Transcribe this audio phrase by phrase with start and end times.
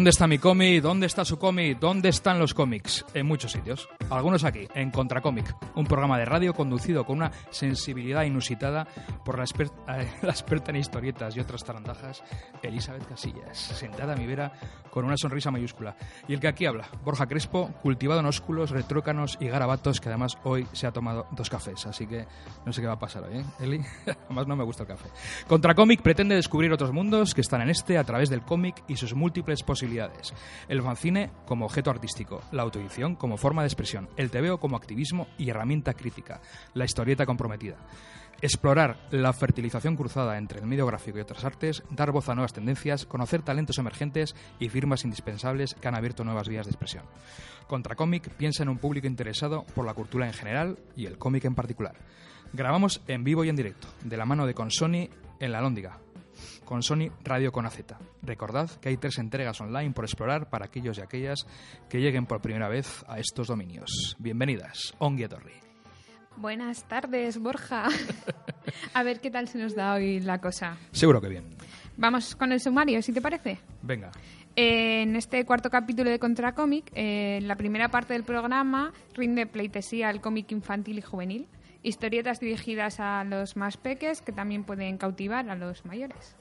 [0.00, 0.80] ¿Dónde está mi cómic?
[0.82, 1.78] ¿Dónde está su cómic?
[1.78, 3.04] ¿Dónde están los cómics?
[3.12, 3.86] En muchos sitios.
[4.08, 8.88] Algunos aquí, en Contracómic, un programa de radio conducido con una sensibilidad inusitada
[9.26, 12.24] por la, exper- eh, experta en historietas y otras tarandajas,
[12.62, 14.50] Elizabeth Casillas, sentada a mi vera
[14.90, 15.94] con una sonrisa mayúscula.
[16.26, 20.38] Y el que aquí habla, Borja Crespo, cultivado en ósculos, retrócanos y garabatos, que además
[20.44, 22.24] hoy se ha tomado dos cafés, así que
[22.64, 23.80] no sé qué va a pasar hoy, ¿eh, Eli?
[24.24, 25.10] además no me gusta el café.
[25.46, 29.12] Contracómic pretende descubrir otros mundos que están en este a través del cómic y sus
[29.14, 29.89] múltiples posibilidades.
[30.68, 35.26] El fanzine como objeto artístico, la autoedición como forma de expresión, el tebeo como activismo
[35.38, 36.40] y herramienta crítica,
[36.74, 37.76] la historieta comprometida.
[38.42, 42.54] Explorar la fertilización cruzada entre el medio gráfico y otras artes, dar voz a nuevas
[42.54, 47.04] tendencias, conocer talentos emergentes y firmas indispensables que han abierto nuevas vías de expresión.
[47.66, 51.54] Contracómic piensa en un público interesado por la cultura en general y el cómic en
[51.54, 51.96] particular.
[52.54, 55.98] Grabamos en vivo y en directo, de la mano de Consoni en la Lóndiga,
[56.64, 57.80] con Sony Radio con AZ.
[58.22, 61.46] Recordad que hay tres entregas online por explorar para aquellos y aquellas
[61.88, 64.16] que lleguen por primera vez a estos dominios.
[64.18, 65.54] Bienvenidas, Ongi Etorri.
[66.36, 67.88] Buenas tardes, Borja.
[68.94, 70.76] A ver qué tal se nos da hoy la cosa.
[70.92, 71.44] Seguro que bien.
[71.96, 73.58] Vamos con el sumario, si te parece.
[73.82, 74.10] Venga.
[74.56, 79.46] Eh, En este cuarto capítulo de Contracómic, eh, en la primera parte del programa rinde
[79.46, 81.46] pleitesía al cómic infantil y juvenil.
[81.82, 86.36] Historietas dirigidas a los más peques que también pueden cautivar a los mayores.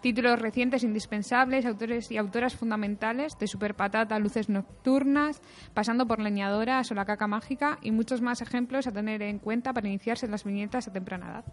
[0.00, 5.42] Títulos recientes indispensables, autores y autoras fundamentales, de Super Patata a Luces Nocturnas,
[5.74, 9.74] pasando por Leñadoras o La Caca Mágica y muchos más ejemplos a tener en cuenta
[9.74, 11.44] para iniciarse en las viñetas a temprana edad.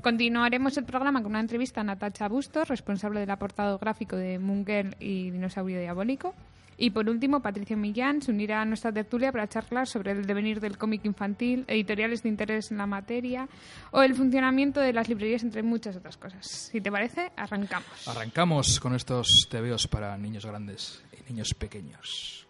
[0.00, 4.96] Continuaremos el programa con una entrevista a Natacha Bustos, responsable del apartado gráfico de Munger
[4.98, 6.34] y Dinosaurio Diabólico.
[6.76, 10.60] Y por último, Patricia Millán se unirá a nuestra tertulia para charlar sobre el devenir
[10.60, 13.48] del cómic infantil, editoriales de interés en la materia
[13.90, 16.46] o el funcionamiento de las librerías, entre muchas otras cosas.
[16.46, 18.08] Si te parece, arrancamos.
[18.08, 22.44] Arrancamos con estos tebeos para niños grandes y niños pequeños.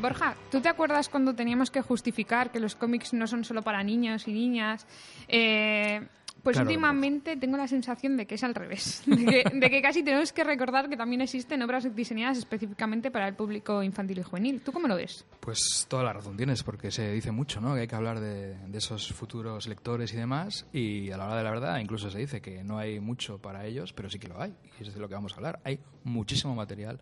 [0.00, 3.82] Borja, ¿tú te acuerdas cuando teníamos que justificar que los cómics no son solo para
[3.82, 4.86] niños y niñas?
[5.28, 6.00] Eh,
[6.42, 9.82] pues Claro, últimamente tengo la sensación de que es al revés, de que, de que
[9.82, 14.22] casi tenemos que recordar que también existen obras diseñadas específicamente para el público infantil y
[14.22, 14.60] juvenil.
[14.60, 15.24] ¿Tú cómo lo ves?
[15.40, 17.74] Pues toda la razón tienes, porque se dice mucho, ¿no?
[17.74, 21.36] Que hay que hablar de, de esos futuros lectores y demás, y a la hora
[21.36, 24.28] de la verdad incluso se dice que no hay mucho para ellos, pero sí que
[24.28, 25.60] lo hay, y es de lo que vamos a hablar.
[25.64, 27.00] Hay muchísimo material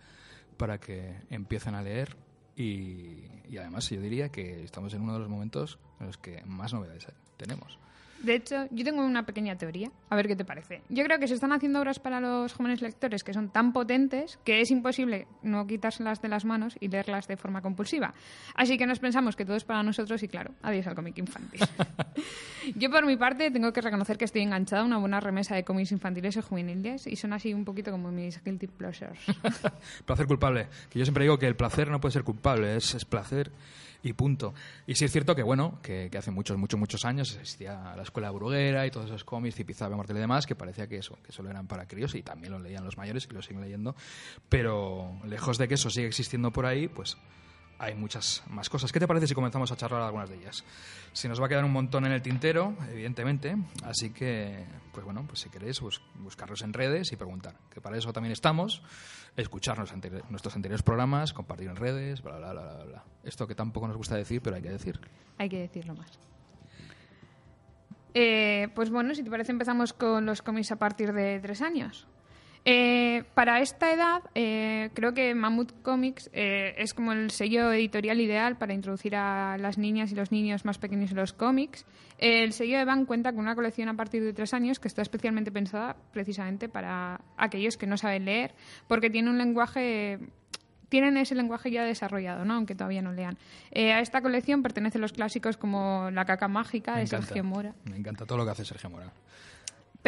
[0.57, 2.17] para que empiecen a leer,
[2.57, 6.43] y, y además yo diría que estamos en uno de los momentos en los que
[6.45, 7.07] más novedades
[7.37, 7.79] tenemos.
[8.23, 10.83] De hecho, yo tengo una pequeña teoría, a ver qué te parece.
[10.89, 14.39] Yo creo que se están haciendo obras para los jóvenes lectores que son tan potentes
[14.45, 18.15] que es imposible no quitárselas de las manos y leerlas de forma compulsiva.
[18.55, 21.61] Así que nos pensamos que todo es para nosotros y claro, adiós al cómic infantil.
[22.77, 25.65] yo por mi parte tengo que reconocer que estoy enganchada a una buena remesa de
[25.65, 29.19] cómics infantiles y juveniles y son así un poquito como mis guilty pleasures.
[30.05, 30.67] placer culpable.
[30.91, 33.53] Que yo siempre digo que el placer no puede ser culpable, es, es placer
[34.03, 34.55] y punto.
[34.87, 38.31] Y sí es cierto que, bueno, que, hace muchos, muchos, muchos años existía la escuela
[38.31, 41.51] bruguera y todos esos cómics, Zipizape, Martel y demás, que parecía que eso, que solo
[41.51, 43.95] eran para críos y también lo leían los mayores y lo siguen leyendo.
[44.49, 47.17] Pero lejos de que eso siga existiendo por ahí, pues
[47.81, 48.91] hay muchas más cosas.
[48.91, 50.65] ¿Qué te parece si comenzamos a charlar algunas de ellas?
[51.13, 55.25] Se nos va a quedar un montón en el tintero, evidentemente, así que, pues bueno,
[55.27, 58.83] pues si queréis, bus- buscarlos en redes y preguntar, que para eso también estamos,
[59.47, 63.05] anteri- nuestros anteriores programas, compartir en redes, bla, bla, bla, bla, bla.
[63.23, 65.01] Esto que tampoco nos gusta decir, pero hay que decir.
[65.39, 66.19] Hay que decirlo más.
[68.15, 72.07] Eh, pues bueno, si te parece empezamos con los cómics a partir de tres años.
[72.71, 78.21] Eh, para esta edad, eh, creo que Mammoth Comics eh, es como el sello editorial
[78.21, 81.87] ideal para introducir a las niñas y los niños más pequeños en los cómics.
[82.19, 85.01] El sello de Van cuenta con una colección a partir de tres años que está
[85.01, 88.55] especialmente pensada precisamente para aquellos que no saben leer,
[88.87, 90.19] porque tiene un lenguaje
[90.91, 92.55] tienen ese lenguaje ya desarrollado, ¿no?
[92.55, 93.39] aunque todavía no lean.
[93.71, 97.27] Eh, a esta colección pertenecen los clásicos como La caca mágica Me de encanta.
[97.27, 99.11] Sergio Mora, Me encanta todo lo que hace Sergio Mora.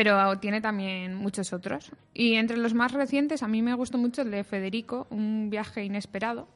[0.03, 1.93] Pero tiene también muchos otros.
[2.15, 5.85] Y entre los más recientes, a mí me gustó mucho el de Federico, Un viaje
[5.85, 6.49] inesperado,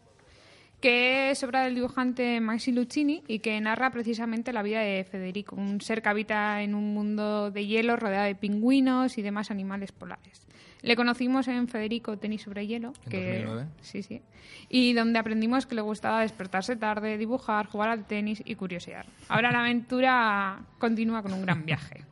[0.81, 5.57] que es obra del dibujante Maxi Luccini y que narra precisamente la vida de Federico,
[5.57, 9.93] un ser que habita en un mundo de hielo rodeado de pingüinos y demás animales
[9.93, 10.47] polares.
[10.81, 13.67] Le conocimos en Federico Tenis sobre hielo, En que 2009.
[13.83, 14.23] sí, sí,
[14.71, 19.05] y donde aprendimos que le gustaba despertarse tarde, dibujar, jugar al tenis y curiosear.
[19.29, 22.07] Ahora la aventura continúa con un gran viaje.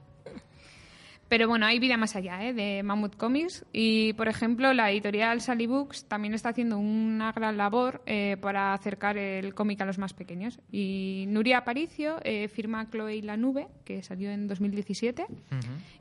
[1.32, 2.52] Pero bueno, hay vida más allá ¿eh?
[2.52, 7.56] de Mammoth Comics y, por ejemplo, la editorial Sally Books también está haciendo una gran
[7.56, 10.61] labor eh, para acercar el cómic a los más pequeños.
[10.70, 15.25] Y Nuria Aparicio eh, firma Chloe y la nube, que salió en 2017,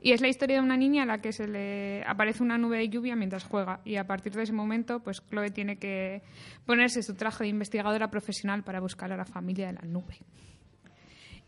[0.02, 2.76] y es la historia de una niña a la que se le aparece una nube
[2.76, 6.20] de lluvia mientras juega y a partir de ese momento, pues Chloe tiene que
[6.66, 10.18] ponerse su traje de investigadora profesional para buscar a la familia de la nube.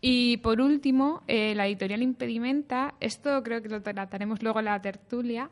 [0.06, 4.82] Y por último, eh, la editorial Impedimenta, esto creo que lo trataremos luego en la
[4.82, 5.48] tertulia,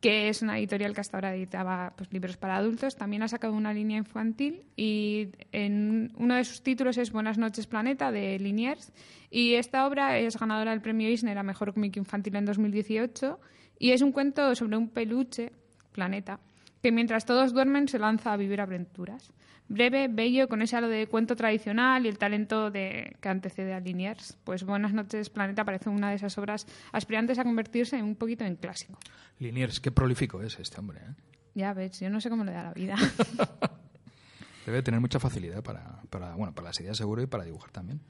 [0.00, 3.52] que es una editorial que hasta ahora editaba pues, libros para adultos, también ha sacado
[3.52, 8.92] una línea infantil y en uno de sus títulos es Buenas noches Planeta de Liniers
[9.30, 13.38] y esta obra es ganadora del premio Eisner a Mejor Cómic Infantil en 2018
[13.78, 15.52] y es un cuento sobre un peluche,
[15.92, 16.40] Planeta,
[16.82, 19.32] que mientras todos duermen se lanza a vivir aventuras.
[19.68, 23.80] Breve, bello, con ese halo de cuento tradicional y el talento de, que antecede a
[23.80, 24.36] Liniers.
[24.44, 28.44] Pues Buenas noches, Planeta parece una de esas obras aspirantes a convertirse en un poquito
[28.44, 28.98] en clásico.
[29.38, 31.00] Liniers, qué prolífico es este hombre.
[31.00, 31.14] ¿eh?
[31.54, 32.96] Ya ves, yo no sé cómo le da la vida.
[34.66, 38.00] Debe tener mucha facilidad para, para, bueno, para las ideas seguro y para dibujar también.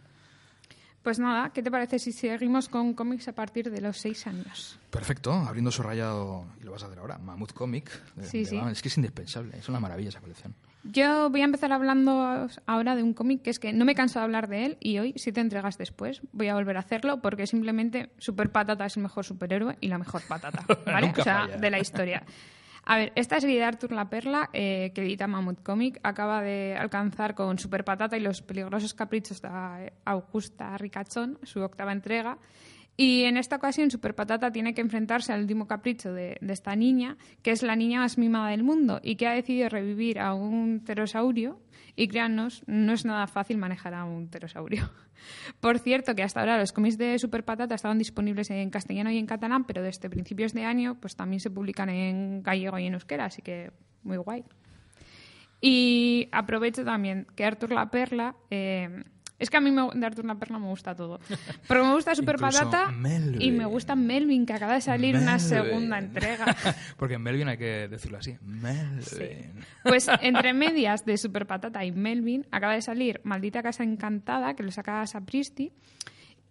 [1.03, 4.79] Pues nada, ¿qué te parece si seguimos con cómics a partir de los seis años?
[4.91, 7.91] Perfecto, abriendo su rayado, y lo vas a hacer ahora, Mammoth Comic.
[8.15, 8.61] de- Sí, de sí.
[8.71, 10.55] Es que es indispensable, es una maravilla esa colección.
[10.85, 14.19] Yo voy a empezar hablando ahora de un cómic que es que no me canso
[14.19, 17.47] de hablar de él y hoy, siete entregas después, voy a volver a hacerlo porque
[17.47, 21.13] simplemente Super Patata es el mejor superhéroe y la mejor patata, ¿vale?
[21.17, 21.57] O sea, falla.
[21.57, 22.25] de la historia.
[22.85, 26.77] A ver, esta serie de Arthur La Perla, eh, que edita Mammoth Comic, acaba de
[26.77, 32.39] alcanzar con Super Patata y los peligrosos caprichos de Augusta Ricachón, su octava entrega.
[32.97, 37.17] Y en esta ocasión Super Patata tiene que enfrentarse al último capricho de, esta niña,
[37.43, 40.81] que es la niña más mimada del mundo y que ha decidido revivir a un
[40.85, 41.61] pterosaurio.
[41.95, 44.91] Y créannos, no es nada fácil manejar a un pterosaurio.
[45.61, 49.19] Por cierto, que hasta ahora los cómics de Super Patata estaban disponibles en castellano y
[49.19, 52.95] en catalán, pero desde principios de año pues también se publican en gallego y en
[52.95, 53.73] euskera, así que
[54.05, 54.45] muy guay.
[55.61, 58.37] Y aprovecho también que Arthur la Perla.
[58.51, 59.05] eh,
[59.43, 61.21] es que a mí me- de Arthur la Perla me gusta todo.
[61.69, 63.43] Pero me gusta Super Patata Melvin.
[63.43, 66.47] y me gusta Melvin, que acaba de salir una segunda entrega.
[66.97, 68.37] Porque en Melvin hay que decirlo así.
[68.43, 69.53] Melvin.
[69.83, 74.63] Pues entre medias de Super Patata y Melvin acaba de salir Maldita Casa Encantada, que
[74.63, 75.73] lo saca Sapristi.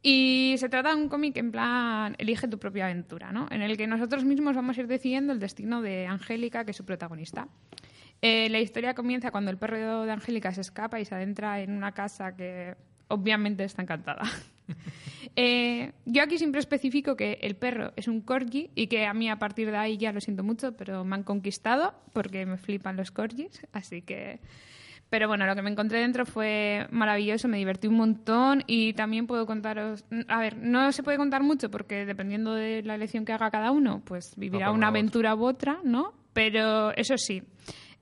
[0.03, 3.45] Y se trata de un cómic en plan elige tu propia aventura, ¿no?
[3.51, 6.77] En el que nosotros mismos vamos a ir decidiendo el destino de Angélica, que es
[6.77, 7.47] su protagonista.
[8.23, 11.71] Eh, la historia comienza cuando el perro de Angélica se escapa y se adentra en
[11.71, 12.75] una casa que
[13.11, 14.23] obviamente está encantada.
[15.37, 19.29] Eh, yo aquí siempre especifico que el perro es un corgi y que a mí
[19.29, 22.97] a partir de ahí ya lo siento mucho, pero me han conquistado porque me flipan
[22.97, 24.41] los corgis, así que...
[25.09, 29.25] Pero bueno, lo que me encontré dentro fue maravilloso, me divertí un montón y también
[29.25, 30.03] puedo contaros...
[30.27, 33.71] A ver, no se puede contar mucho porque dependiendo de la elección que haga cada
[33.71, 36.13] uno, pues vivirá una aventura u otra, ¿no?
[36.33, 37.43] Pero eso sí,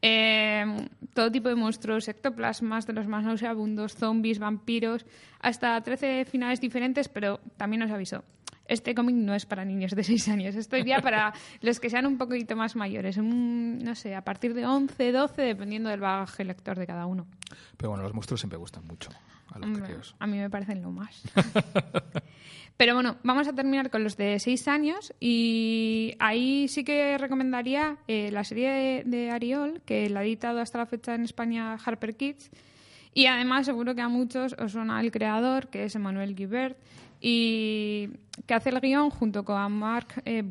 [0.02, 5.06] eh, todo tipo de monstruos, ectoplasmas, de los más nauseabundos, zombies, vampiros,
[5.40, 8.24] hasta 13 finales diferentes, pero también os aviso.
[8.66, 12.06] Este cómic no es para niños de 6 años, esto iría para los que sean
[12.06, 16.44] un poquito más mayores, un- no sé, a partir de 11, 12, dependiendo del bagaje
[16.44, 17.26] lector de cada uno.
[17.78, 19.10] Pero bueno, los monstruos siempre gustan mucho
[19.52, 21.22] a los a mí me parecen lo más.
[22.78, 27.98] Pero bueno, vamos a terminar con los de 6 años y ahí sí que recomendaría
[28.08, 31.74] eh, la serie de, de Ariol, que la ha editado hasta la fecha en España
[31.74, 32.50] Harper Kids.
[33.14, 36.78] Y además seguro que a muchos os suena el creador, que es Emmanuel Guibert,
[37.20, 38.10] y
[38.46, 40.44] que hace el guion junto con Marc eh.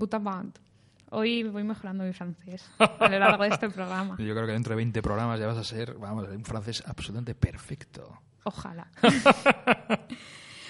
[1.11, 4.17] Hoy voy mejorando mi francés a lo largo de este programa.
[4.19, 7.35] Yo creo que dentro de 20 programas ya vas a ser, vamos, un francés absolutamente
[7.35, 8.21] perfecto.
[8.49, 8.89] Ojalá.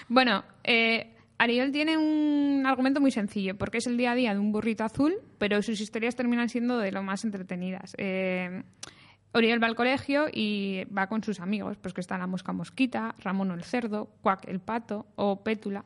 [0.09, 4.41] bueno, eh, Ariel tiene un argumento muy sencillo, porque es el día a día de
[4.41, 7.95] un burrito azul, pero sus historias terminan siendo de lo más entretenidas.
[7.97, 8.65] Eh,
[9.33, 13.15] Oriel va al colegio y va con sus amigos, pues que están la mosca mosquita,
[13.19, 15.85] Ramón el cerdo, Cuac el pato o Pétula.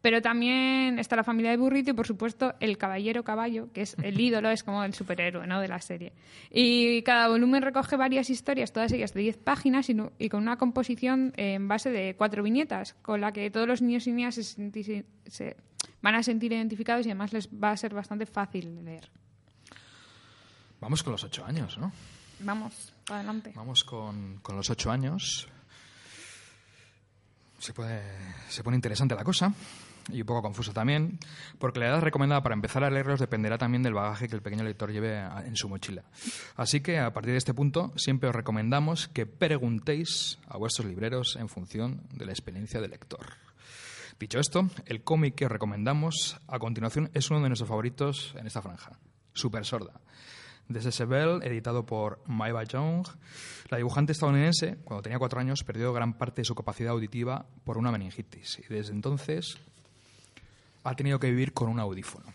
[0.00, 3.96] Pero también está la familia de Burrito y, por supuesto, el caballero caballo, que es
[4.02, 5.60] el ídolo, es como el superhéroe ¿no?
[5.60, 6.12] de la serie.
[6.50, 10.42] Y cada volumen recoge varias historias, todas ellas de 10 páginas y, no- y con
[10.42, 14.34] una composición en base de cuatro viñetas, con la que todos los niños y niñas
[14.36, 15.56] se, se
[16.02, 19.08] van a sentir identificados y además les va a ser bastante fácil de leer.
[20.80, 21.90] Vamos con los ocho años, ¿no?
[22.44, 23.52] Vamos, adelante.
[23.54, 25.48] Vamos con, con los ocho años.
[27.58, 29.54] Se, pone interesante la cosa
[30.12, 31.18] y un poco confusa también,
[31.58, 34.64] porque la edad recomendada para empezar a leerlos dependerá también del bagaje que el pequeño
[34.64, 36.04] lector lleve en su mochila.
[36.56, 41.36] Así que a partir de este punto siempre os recomendamos que preguntéis a vuestros libreros
[41.40, 43.38] en función de la experiencia del lector.
[44.20, 48.46] Dicho esto, el cómic que os recomendamos a continuación es uno de nuestros favoritos en
[48.46, 48.98] esta franja,
[49.32, 50.02] Super Sorda.
[50.68, 53.06] Desde Sebel, editado por Maiva Young,
[53.68, 57.76] la dibujante estadounidense, cuando tenía cuatro años, perdió gran parte de su capacidad auditiva por
[57.76, 59.58] una meningitis y desde entonces
[60.84, 62.32] ha tenido que vivir con un audífono.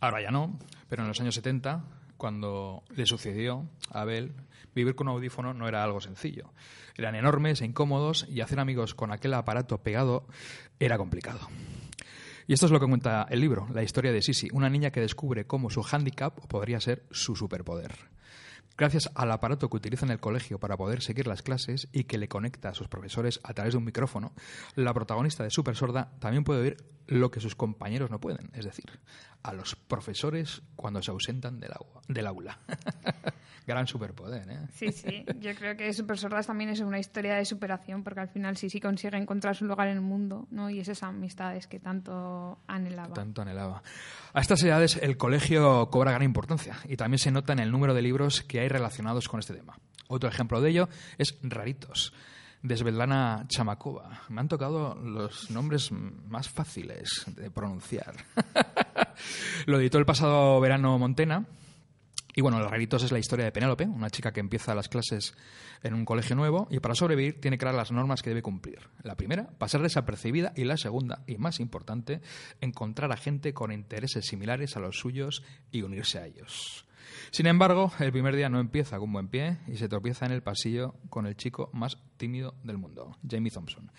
[0.00, 1.84] Ahora ya no, pero en los años 70,
[2.16, 4.32] cuando le sucedió a Abel,
[4.74, 6.52] vivir con un audífono no era algo sencillo.
[6.96, 10.26] Eran enormes e incómodos y hacer amigos con aquel aparato pegado
[10.78, 11.40] era complicado.
[12.48, 15.02] Y esto es lo que cuenta el libro, la historia de Sisi, una niña que
[15.02, 17.92] descubre cómo su hándicap podría ser su superpoder.
[18.78, 22.16] Gracias al aparato que utiliza en el colegio para poder seguir las clases y que
[22.16, 24.32] le conecta a sus profesores a través de un micrófono,
[24.76, 26.76] la protagonista de Super Sorda también puede oír
[27.08, 29.00] lo que sus compañeros no pueden, es decir,
[29.42, 32.58] a los profesores cuando se ausentan del, agua, del aula.
[33.66, 34.60] Gran superpoder, ¿eh?
[34.72, 35.26] Sí, sí.
[35.40, 38.70] Yo creo que Super Sordas también es una historia de superación, porque al final sí
[38.70, 40.70] sí consigue encontrar su lugar en el mundo, ¿no?
[40.70, 43.12] Y esas amistades que tanto anhelaba.
[43.12, 43.82] Tanto anhelaba.
[44.32, 47.92] A estas edades el colegio cobra gran importancia y también se nota en el número
[47.92, 49.78] de libros que hay relacionados con este tema.
[50.08, 52.12] Otro ejemplo de ello es Raritos,
[52.62, 53.46] de Svetlana.
[54.28, 58.14] Me han tocado los nombres más fáciles de pronunciar.
[59.66, 61.46] Lo editó el pasado verano Montena.
[62.34, 65.34] Y bueno, Los Raritos es la historia de Penélope, una chica que empieza las clases
[65.82, 68.78] en un colegio nuevo y para sobrevivir tiene que dar las normas que debe cumplir.
[69.02, 72.20] La primera, pasar desapercibida y la segunda, y más importante,
[72.60, 76.86] encontrar a gente con intereses similares a los suyos y unirse a ellos.
[77.30, 80.42] Sin embargo, el primer día no empieza con buen pie y se tropieza en el
[80.42, 83.90] pasillo con el chico más tímido del mundo, Jamie Thompson.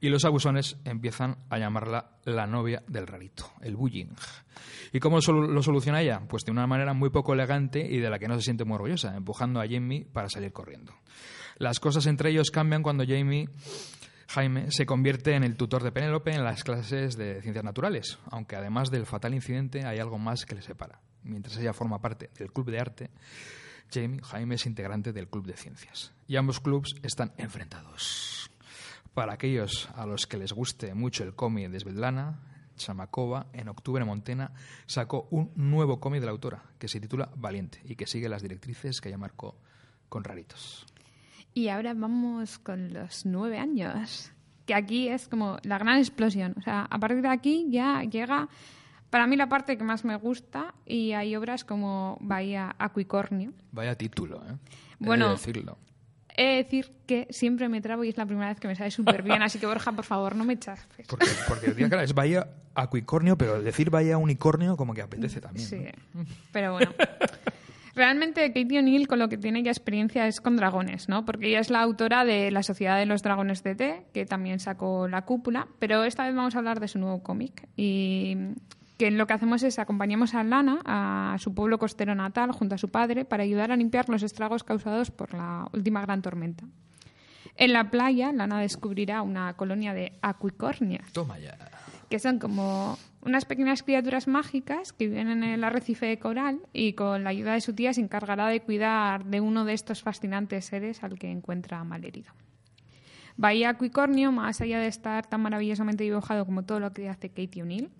[0.00, 4.14] Y los abusones empiezan a llamarla la novia del rarito, el bullying.
[4.92, 6.22] ¿Y cómo lo soluciona ella?
[6.28, 8.76] Pues de una manera muy poco elegante y de la que no se siente muy
[8.76, 10.94] orgullosa, empujando a Jamie para salir corriendo.
[11.58, 13.48] Las cosas entre ellos cambian cuando Jamie
[14.28, 18.56] Jaime se convierte en el tutor de Penélope en las clases de ciencias naturales, aunque
[18.56, 21.00] además del fatal incidente hay algo más que les separa.
[21.26, 23.10] Mientras ella forma parte del club de arte,
[23.92, 26.12] Jamie Jaime es integrante del club de ciencias.
[26.26, 28.50] Y ambos clubs están enfrentados.
[29.14, 32.40] Para aquellos a los que les guste mucho el cómic de Svetlana,
[32.76, 34.52] Chamakova, en octubre en Montena,
[34.86, 38.42] sacó un nuevo cómic de la autora que se titula Valiente y que sigue las
[38.42, 39.56] directrices que ella marcó
[40.08, 40.86] con Raritos.
[41.54, 44.30] Y ahora vamos con los nueve años,
[44.66, 46.54] que aquí es como la gran explosión.
[46.58, 48.48] O sea, a partir de aquí ya llega,
[49.16, 53.54] para mí, la parte que más me gusta y hay obras como Bahía Aquicornio.
[53.72, 54.50] Vaya título, ¿eh?
[54.50, 55.78] He de Bueno, decirlo.
[56.36, 58.90] He de decir que siempre me trabo y es la primera vez que me sale
[58.90, 61.06] súper bien, así que Borja, por favor, no me chafes.
[61.08, 65.66] Porque, porque claro, es Bahía Aquicornio, pero decir Bahía Unicornio como que apetece también.
[65.66, 65.80] Sí,
[66.12, 66.26] ¿no?
[66.52, 66.92] pero bueno.
[67.94, 71.24] Realmente Katie O'Neill con lo que tiene ya experiencia es con dragones, ¿no?
[71.24, 74.60] Porque ella es la autora de La Sociedad de los Dragones de Té, que también
[74.60, 77.66] sacó La Cúpula, pero esta vez vamos a hablar de su nuevo cómic.
[77.74, 78.36] Y
[78.96, 82.78] que lo que hacemos es acompañamos a Lana a su pueblo costero natal junto a
[82.78, 86.64] su padre para ayudar a limpiar los estragos causados por la última gran tormenta.
[87.56, 91.56] En la playa, Lana descubrirá una colonia de aquicornios, Toma ya.
[92.08, 96.92] que son como unas pequeñas criaturas mágicas que viven en el arrecife de coral y
[96.92, 100.66] con la ayuda de su tía se encargará de cuidar de uno de estos fascinantes
[100.66, 102.32] seres al que encuentra malherido.
[103.38, 107.62] Bahía Aquicornio, más allá de estar tan maravillosamente dibujado como todo lo que hace Katie
[107.62, 107.90] O'Neill,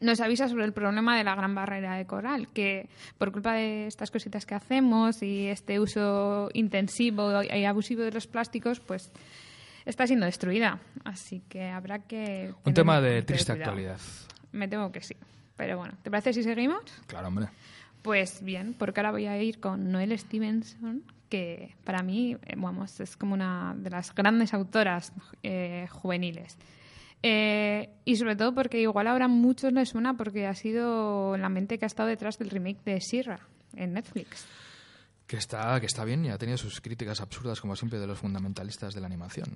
[0.00, 2.88] nos avisa sobre el problema de la gran barrera de coral, que
[3.18, 8.26] por culpa de estas cositas que hacemos y este uso intensivo y abusivo de los
[8.26, 9.12] plásticos, pues
[9.84, 10.80] está siendo destruida.
[11.04, 12.52] Así que habrá que...
[12.64, 13.98] Un tema de triste actualidad.
[14.52, 15.16] Me temo que sí.
[15.56, 16.82] Pero bueno, ¿te parece si seguimos?
[17.06, 17.48] Claro, hombre.
[18.02, 23.00] Pues bien, porque ahora voy a ir con Noel Stevenson, que para mí, eh, vamos,
[23.00, 25.12] es como una de las grandes autoras
[25.42, 26.56] eh, juveniles.
[27.22, 31.48] Eh, y sobre todo porque igual ahora a muchos les suena porque ha sido la
[31.48, 33.40] mente que ha estado detrás del remake de Sierra
[33.74, 34.46] en Netflix.
[35.26, 38.18] Que está, que está bien y ha tenido sus críticas absurdas, como siempre, de los
[38.18, 39.48] fundamentalistas de la animación.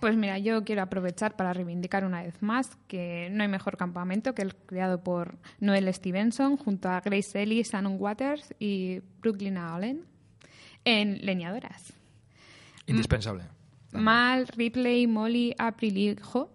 [0.00, 4.34] Pues mira, yo quiero aprovechar para reivindicar una vez más que no hay mejor campamento
[4.34, 10.04] que el creado por Noel Stevenson junto a Grace Ellis, Shannon Waters y Brooklyn Allen
[10.84, 11.92] en Leñadoras.
[12.86, 13.44] Indispensable.
[13.92, 16.50] Mal, Ripley, Molly, April y Jo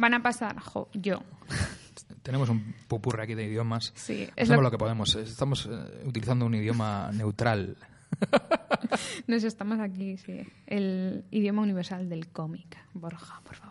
[0.00, 1.22] van a pasar, Jo, yo.
[2.22, 3.92] Tenemos un pupurre aquí de idiomas.
[3.94, 4.70] Sí, es Hacemos lo- lo...
[4.70, 5.14] que podemos.
[5.16, 7.76] Estamos eh, utilizando un idioma neutral.
[9.26, 10.40] Nos estamos aquí, sí.
[10.66, 12.76] El idioma universal del cómic.
[12.94, 13.69] Borja, por favor.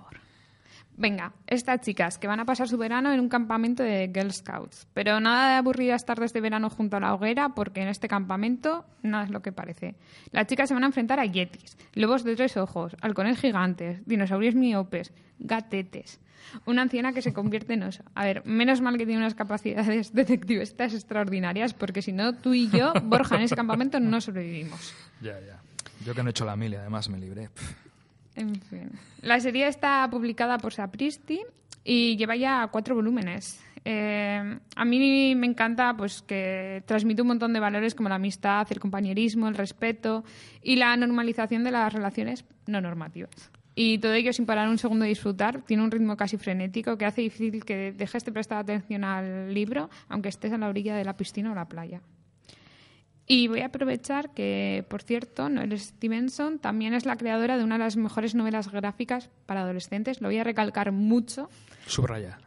[0.99, 4.85] Venga, estas chicas que van a pasar su verano en un campamento de Girl Scouts.
[4.93, 8.83] Pero nada de aburridas tardes de verano junto a la hoguera, porque en este campamento
[9.01, 9.95] nada es lo que parece.
[10.33, 14.55] Las chicas se van a enfrentar a yetis, lobos de tres ojos, halcones gigantes, dinosaurios
[14.55, 16.19] miopes, gatetes.
[16.65, 18.03] Una anciana que se convierte en oso.
[18.13, 22.69] A ver, menos mal que tiene unas capacidades detectivistas extraordinarias, porque si no, tú y
[22.69, 24.93] yo, Borja, en ese campamento no sobrevivimos.
[25.21, 25.61] Ya, ya.
[26.05, 27.47] Yo que no he hecho la mil y además me libré.
[28.39, 28.89] En fin.
[29.21, 31.41] La serie está publicada por Sapristi
[31.83, 33.61] y lleva ya cuatro volúmenes.
[33.83, 38.65] Eh, a mí me encanta pues que transmite un montón de valores como la amistad,
[38.69, 40.23] el compañerismo, el respeto
[40.63, 43.51] y la normalización de las relaciones no normativas.
[43.75, 45.61] Y todo ello sin parar un segundo de disfrutar.
[45.63, 49.89] Tiene un ritmo casi frenético que hace difícil que dejes de prestar atención al libro,
[50.07, 52.01] aunque estés a la orilla de la piscina o la playa.
[53.31, 57.77] Y voy a aprovechar que, por cierto, Noel Stevenson también es la creadora de una
[57.77, 60.19] de las mejores novelas gráficas para adolescentes.
[60.19, 61.47] Lo voy a recalcar mucho.
[61.85, 62.39] Subraya.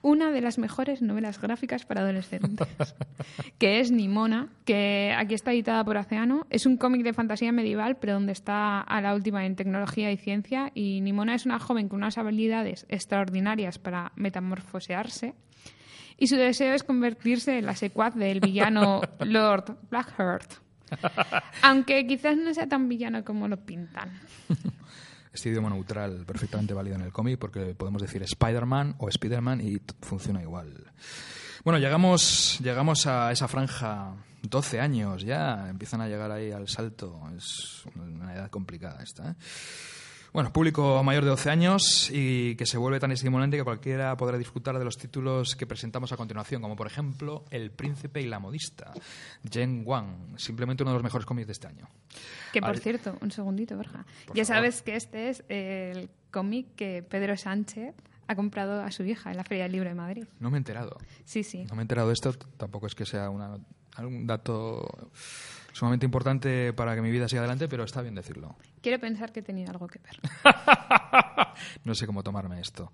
[0.00, 2.66] Una de las mejores novelas gráficas para adolescentes,
[3.58, 6.46] que es Nimona, que aquí está editada por Océano.
[6.48, 10.16] Es un cómic de fantasía medieval, pero donde está a la última en tecnología y
[10.16, 10.72] ciencia.
[10.74, 15.34] Y Nimona es una joven con unas habilidades extraordinarias para metamorfosearse.
[16.18, 20.54] Y su deseo es convertirse en la secuaz del villano Lord Blackheart.
[21.62, 24.20] Aunque quizás no sea tan villano como lo pintan.
[25.32, 29.80] Este idioma neutral perfectamente válido en el cómic porque podemos decir Spider-Man o Spider-Man y
[30.00, 30.92] funciona igual.
[31.64, 37.20] Bueno, llegamos, llegamos a esa franja, 12 años ya, empiezan a llegar ahí al salto.
[37.36, 39.30] Es una edad complicada esta.
[39.30, 39.34] ¿eh?
[40.34, 44.36] Bueno, público mayor de 12 años y que se vuelve tan estimulante que cualquiera podrá
[44.36, 48.40] disfrutar de los títulos que presentamos a continuación, como por ejemplo El Príncipe y la
[48.40, 48.92] Modista,
[49.48, 51.88] Jen Wang, simplemente uno de los mejores cómics de este año.
[52.52, 54.04] Que por Al- cierto, un segundito, Borja.
[54.26, 54.56] Por ya favor.
[54.62, 57.94] sabes que este es el cómic que Pedro Sánchez
[58.26, 60.24] ha comprado a su hija en la Feria del Libro de Madrid.
[60.40, 60.98] No me he enterado.
[61.24, 61.62] Sí, sí.
[61.68, 63.56] No me he enterado de esto, tampoco es que sea una,
[63.94, 65.12] algún dato
[65.74, 68.56] sumamente importante para que mi vida siga adelante, pero está bien decirlo.
[68.80, 70.20] Quiero pensar que he tenido algo que ver.
[71.84, 72.92] No sé cómo tomarme esto.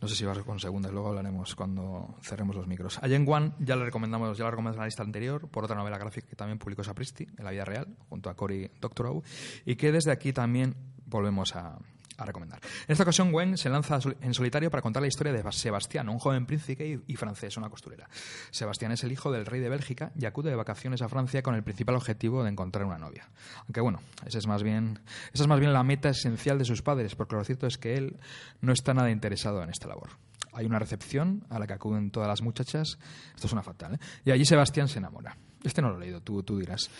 [0.00, 2.98] No sé si vas con segundas, luego hablaremos cuando cerremos los micros.
[3.02, 5.76] A Jen Wan ya la recomendamos, ya la recomendamos en la lista anterior por otra
[5.76, 9.22] novela gráfica que también publicó Sapristi en la vida real, junto a Cory Doctorow,
[9.64, 11.78] y que desde aquí también volvemos a,
[12.18, 12.60] a recomendar.
[12.86, 16.18] En esta ocasión, Gwen se lanza en solitario para contar la historia de Sebastián, un
[16.18, 18.08] joven príncipe y, francés, una costurera.
[18.50, 21.54] Sebastián es el hijo del rey de Bélgica y acude de vacaciones a Francia con
[21.54, 23.28] el principal objetivo de encontrar una novia.
[23.62, 25.00] Aunque bueno, ese es más bien,
[25.32, 27.96] esa es más bien la meta esencial de sus padres, porque lo cierto es que
[27.96, 28.16] él
[28.60, 30.10] no está nada interesado en esta labor.
[30.52, 32.98] Hay una recepción a la que acuden todas las muchachas.
[33.34, 33.98] Esto suena fatal, ¿eh?
[34.26, 35.36] Y allí Sebastián se enamora.
[35.64, 36.90] Este no lo he leído, tú, tú dirás.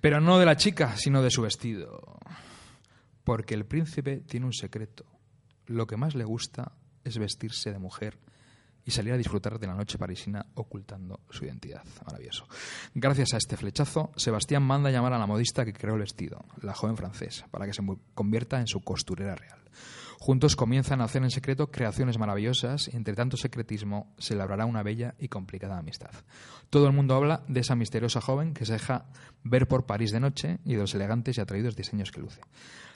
[0.00, 2.18] Pero no de la chica, sino de su vestido.
[3.30, 5.04] Porque el príncipe tiene un secreto.
[5.66, 6.72] Lo que más le gusta
[7.04, 8.18] es vestirse de mujer
[8.84, 11.84] y salir a disfrutar de la noche parisina ocultando su identidad.
[12.04, 12.48] Maravilloso.
[12.92, 16.74] Gracias a este flechazo, Sebastián manda llamar a la modista que creó el vestido, la
[16.74, 19.60] joven francesa, para que se convierta en su costurera real.
[20.22, 24.82] Juntos comienzan a hacer en secreto creaciones maravillosas y entre tanto secretismo se labrará una
[24.82, 26.10] bella y complicada amistad.
[26.68, 29.06] Todo el mundo habla de esa misteriosa joven que se deja
[29.44, 32.42] ver por París de noche y de los elegantes y atrevidos diseños que luce.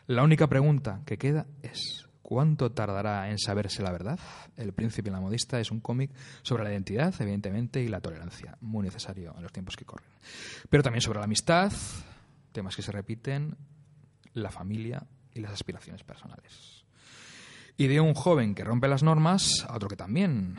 [0.06, 4.20] La única pregunta que queda es ¿cuánto tardará en saberse la verdad?
[4.58, 6.10] El príncipe y la modista es un cómic
[6.42, 10.10] sobre la identidad, evidentemente, y la tolerancia, muy necesario en los tiempos que corren.
[10.68, 11.72] Pero también sobre la amistad,
[12.52, 13.56] temas que se repiten,
[14.34, 16.73] la familia y las aspiraciones personales.
[17.76, 20.56] Y de un joven que rompe las normas a otro que también.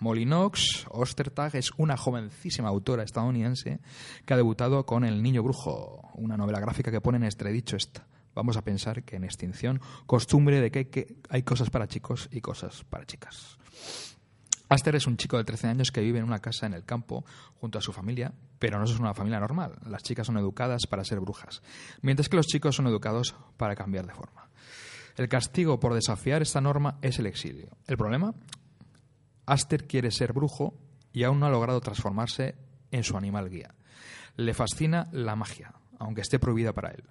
[0.00, 3.80] Molly Knox Ostertag es una jovencísima autora estadounidense
[4.24, 8.06] que ha debutado con El Niño Brujo, una novela gráfica que pone en entredicho esta.
[8.34, 12.28] Vamos a pensar que en extinción, costumbre de que hay, que hay cosas para chicos
[12.30, 13.58] y cosas para chicas.
[14.68, 17.24] Aster es un chico de 13 años que vive en una casa en el campo
[17.60, 19.78] junto a su familia, pero no es una familia normal.
[19.86, 21.62] Las chicas son educadas para ser brujas,
[22.02, 24.45] mientras que los chicos son educados para cambiar de forma.
[25.16, 27.70] El castigo por desafiar esta norma es el exilio.
[27.86, 28.34] ¿El problema?
[29.46, 30.78] Aster quiere ser brujo
[31.12, 32.54] y aún no ha logrado transformarse
[32.90, 33.74] en su animal guía.
[34.36, 37.04] Le fascina la magia, aunque esté prohibida para él.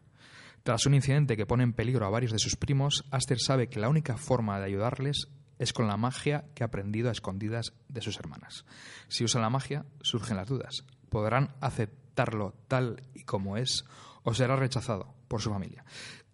[0.61, 3.79] Tras un incidente que pone en peligro a varios de sus primos, Aster sabe que
[3.79, 8.01] la única forma de ayudarles es con la magia que ha aprendido a escondidas de
[8.01, 8.65] sus hermanas.
[9.07, 10.83] Si usan la magia, surgen las dudas.
[11.09, 13.85] ¿Podrán aceptarlo tal y como es
[14.23, 15.85] o será rechazado por su familia?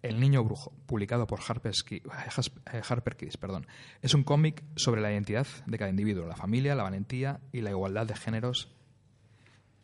[0.02, 1.40] El niño brujo, publicado por
[1.84, 2.02] Ki-
[2.72, 3.66] eh, Harper Kids, perdón,
[4.02, 7.70] es un cómic sobre la identidad de cada individuo, la familia, la valentía y la
[7.70, 8.74] igualdad de géneros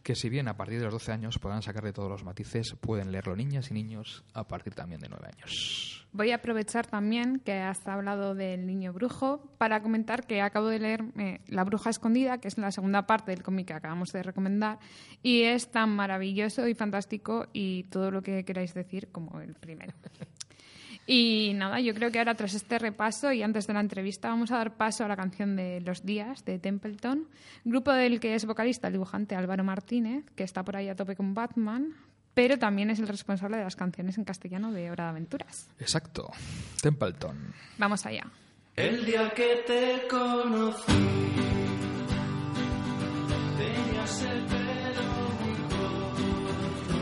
[0.08, 3.12] que si bien a partir de los 12 años podrán sacarle todos los matices, pueden
[3.12, 6.08] leerlo niñas y niños a partir también de 9 años.
[6.12, 10.78] Voy a aprovechar también que has hablado del niño brujo para comentar que acabo de
[10.78, 14.22] leer eh, La bruja escondida, que es la segunda parte del cómic que acabamos de
[14.22, 14.78] recomendar,
[15.22, 19.92] y es tan maravilloso y fantástico y todo lo que queráis decir como el primero.
[21.10, 24.52] Y nada, yo creo que ahora tras este repaso y antes de la entrevista vamos
[24.52, 27.26] a dar paso a la canción de Los Días de Templeton,
[27.64, 31.16] grupo del que es vocalista el dibujante Álvaro Martínez, que está por ahí a tope
[31.16, 31.94] con Batman,
[32.34, 35.70] pero también es el responsable de las canciones en castellano de Hora de Aventuras.
[35.78, 36.30] Exacto.
[36.82, 37.54] Templeton.
[37.78, 38.26] Vamos allá.
[38.76, 40.92] El día que te conocí,
[43.56, 45.02] tenías el pelo
[45.40, 47.00] muy corto,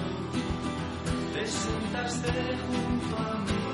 [1.34, 2.30] te sentaste
[2.68, 3.65] junto a mí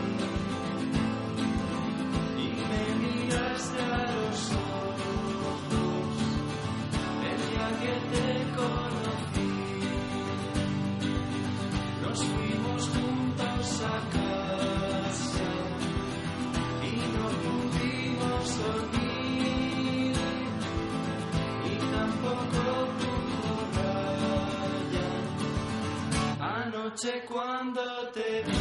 [27.33, 28.59] cuando te vi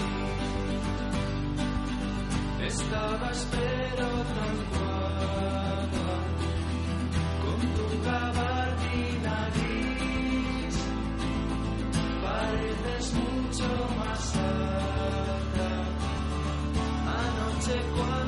[2.65, 6.11] estabas pero tan guapa
[7.43, 10.77] con tu gabardina gris.
[12.23, 15.69] Pareces mucho más alta.
[17.21, 18.20] Anoche cuando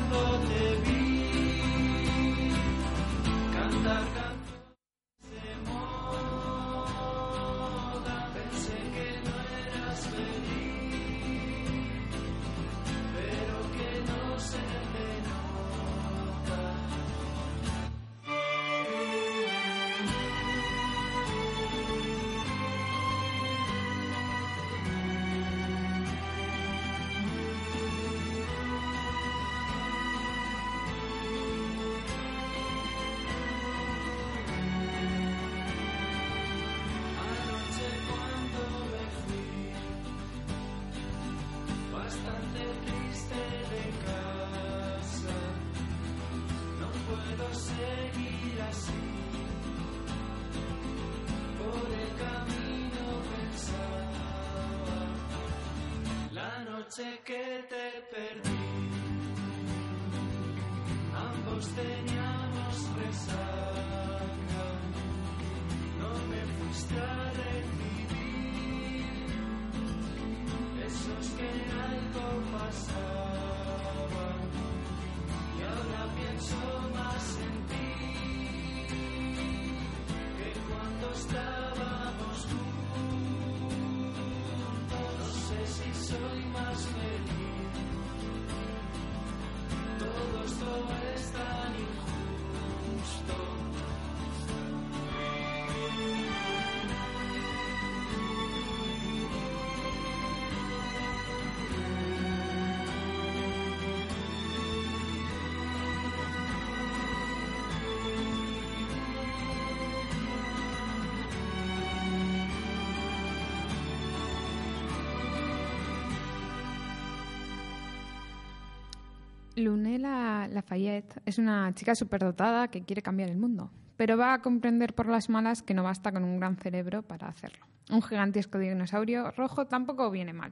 [119.63, 124.93] Lunela Lafayette es una chica superdotada que quiere cambiar el mundo, pero va a comprender
[124.93, 127.65] por las malas que no basta con un gran cerebro para hacerlo.
[127.89, 130.51] Un gigantesco dinosaurio rojo tampoco viene mal.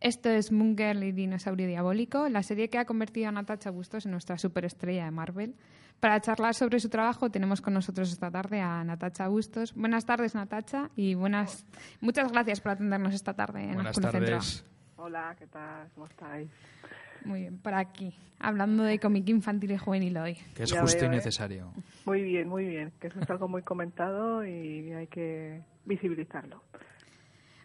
[0.00, 4.06] Esto es Moon Girl y Dinosaurio Diabólico, la serie que ha convertido a Natasha Bustos
[4.06, 5.56] en nuestra superestrella de Marvel.
[5.98, 9.74] Para charlar sobre su trabajo tenemos con nosotros esta tarde a Natasha Bustos.
[9.74, 11.66] Buenas tardes, Natasha, y buenas,
[12.00, 14.30] muchas gracias por atendernos esta tarde en Buenas Oscuro Centro.
[14.36, 14.64] tardes.
[14.96, 15.88] Hola, ¿qué tal?
[15.94, 16.48] ¿Cómo estáis?
[17.24, 20.36] Muy bien, por aquí, hablando de cómic infantil y juvenil hoy.
[20.54, 21.16] Que es Ya justo veo, y ¿eh?
[21.16, 21.72] necesario.
[22.06, 22.92] Muy bien, muy bien.
[23.00, 26.62] Que eso es algo muy comentado y hay que visibilizarlo.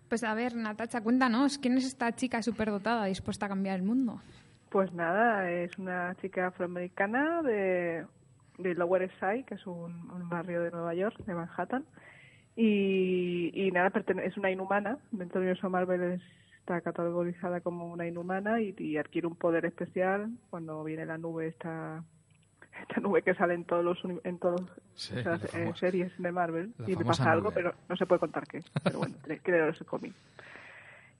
[0.10, 4.22] Pues a ver, Natacha, cuéntanos, ¿quién es esta chica superdotada dispuesta a cambiar el mundo?
[4.70, 8.06] Pues nada, es una chica afroamericana de,
[8.58, 11.86] de Lower East Side, que es un, un barrio de Nueva York, de Manhattan.
[12.56, 13.92] Y, y nada,
[14.24, 14.98] es una inhumana.
[15.12, 16.22] Dentro universo Marvel es-
[16.64, 21.48] está categorizada como una inhumana y, y adquiere un poder especial cuando viene la nube
[21.48, 22.02] esta
[22.82, 24.62] esta nube que sale en todos los en todos
[24.96, 27.56] Sí, eh, series de Marvel la y le pasa algo nube.
[27.56, 30.14] pero no se puede contar qué pero bueno tenéis que ese cómic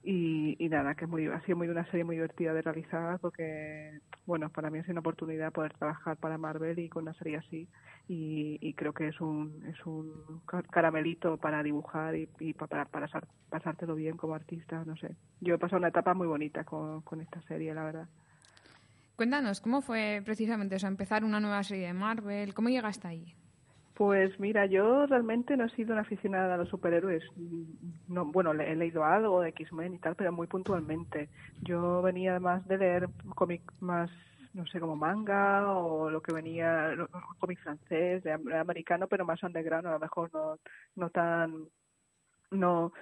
[0.04, 3.18] y, y nada, que es muy, ha sido muy una serie muy divertida de realizar
[3.20, 7.38] porque, bueno, para mí es una oportunidad poder trabajar para Marvel y con una serie
[7.38, 7.68] así
[8.06, 12.84] y, creo que es un, es un ca- caramelito para dibujar y, y pa- para,
[12.86, 15.16] para pasar- pasártelo bien como artista, no sé.
[15.40, 18.08] Yo he pasado una etapa muy bonita con, con esta serie, la verdad.
[19.16, 22.52] Cuéntanos, ¿cómo fue precisamente eso, empezar una nueva serie de Marvel?
[22.52, 23.34] ¿Cómo llegaste ahí?
[23.94, 27.22] Pues mira, yo realmente no he sido una aficionada a los superhéroes.
[28.08, 31.30] No, bueno, he leído algo de X-Men y tal, pero muy puntualmente.
[31.60, 34.10] Yo venía más de leer cómic más,
[34.52, 36.90] no sé, como manga o lo que venía,
[37.38, 40.58] cómic francés, de, am- americano, pero más underground, a lo mejor no,
[40.96, 41.68] no tan,
[42.50, 42.92] no,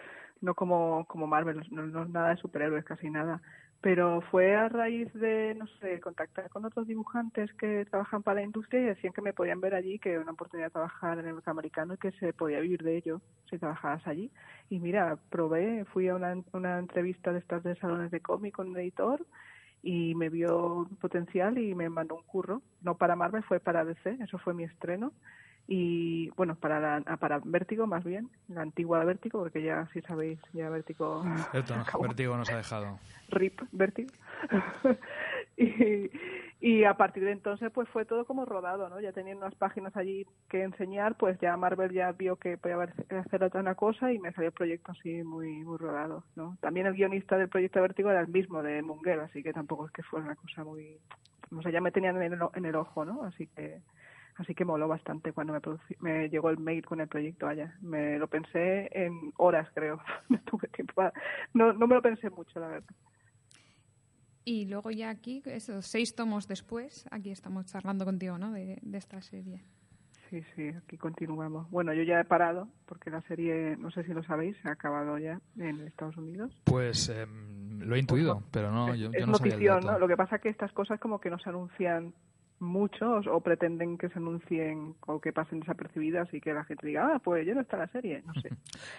[0.40, 3.42] no como, como Marvel, no, no nada de superhéroes, casi nada.
[3.82, 8.46] Pero fue a raíz de, no sé, contactar con otros dibujantes que trabajan para la
[8.46, 11.26] industria y decían que me podían ver allí, que era una oportunidad de trabajar en
[11.26, 14.30] el mercado americano y que se podía vivir de ello si trabajaras allí.
[14.70, 18.68] Y mira, probé, fui a una, una entrevista de estas de salones de cómic con
[18.68, 19.26] un editor
[19.82, 22.62] y me vio potencial y me mandó un curro.
[22.82, 25.12] No para Marvel, fue para DC, eso fue mi estreno.
[25.68, 30.00] Y bueno, para, la, ah, para Vértigo más bien, la antigua Vértigo, porque ya, si
[30.02, 31.22] sabéis, ya Vértigo
[31.52, 32.04] Cierto, acabó.
[32.04, 32.98] Vertigo nos ha dejado.
[33.28, 34.10] RIP Vértigo.
[35.56, 36.10] y,
[36.60, 39.00] y a partir de entonces pues fue todo como rodado, ¿no?
[39.00, 42.76] Ya teniendo unas páginas allí que enseñar, pues ya Marvel ya vio que podía
[43.20, 46.56] hacer otra una cosa y me salió el proyecto así muy muy rodado, ¿no?
[46.60, 49.92] También el guionista del proyecto Vértigo era el mismo de Munger, así que tampoco es
[49.92, 50.98] que fuera una cosa muy...
[51.54, 53.24] O sea, ya me tenían en el, en el ojo, ¿no?
[53.24, 53.80] Así que
[54.42, 55.60] así que moló bastante cuando me,
[56.00, 57.76] me llegó el mail con el proyecto allá.
[57.80, 60.00] Me lo pensé en horas, creo.
[60.28, 61.12] no tuve tiempo para-
[61.54, 62.94] No, no me lo pensé mucho, la verdad.
[64.44, 68.50] Y luego ya aquí, esos seis tomos después, aquí estamos charlando contigo, ¿no?
[68.52, 69.62] De, de esta serie.
[70.28, 71.70] Sí, sí, aquí continuamos.
[71.70, 74.72] Bueno, yo ya he parado porque la serie, no sé si lo sabéis, se ha
[74.72, 76.58] acabado ya en Estados Unidos.
[76.64, 79.92] Pues em, lo he intuido, pero no, yo, es yo no sabía el notición, dato.
[79.92, 79.98] ¿no?
[79.98, 82.14] Lo que pasa es que estas cosas como que no se anuncian
[82.62, 87.10] mucho o, pretenden que se anuncien o que pasen desapercibidas y que la gente diga,
[87.14, 88.50] ah, pues ya no está la serie, no sé.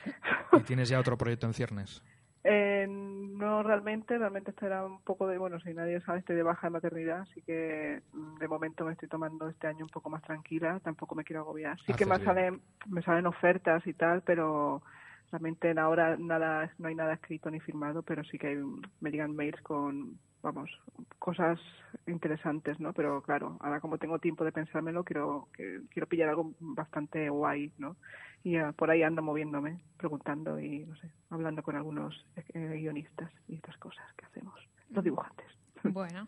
[0.54, 2.04] ¿Y tienes ya otro proyecto en ciernes?
[2.44, 6.44] Eh, no realmente, realmente esto era un poco de, bueno, si nadie sabe, estoy de
[6.44, 10.10] baja de maternidad, así que mm, de momento me estoy tomando este año un poco
[10.10, 11.80] más tranquila, tampoco me quiero agobiar.
[11.86, 12.26] Sí que me bien.
[12.26, 14.84] salen, me salen ofertas y tal, pero
[15.32, 18.58] realmente en ahora nada, no hay nada escrito ni firmado, pero sí que hay,
[19.00, 20.70] me llegan mails con, vamos,
[21.18, 21.60] cosas
[22.06, 22.94] interesantes, ¿no?
[22.94, 25.48] Pero claro, ahora como tengo tiempo de pensármelo, quiero,
[25.90, 27.96] quiero pillar algo bastante guay, ¿no?
[28.44, 33.32] Y ah, por ahí ando moviéndome, preguntando y, no sé, hablando con algunos eh, guionistas
[33.48, 34.54] y estas cosas que hacemos,
[34.92, 35.48] los dibujantes.
[35.84, 36.28] Bueno.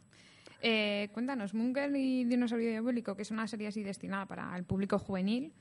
[0.61, 4.97] Eh, cuéntanos, Munger y Dinosaurio Diabólico, que es una serie así destinada para el público
[4.97, 5.53] juvenil.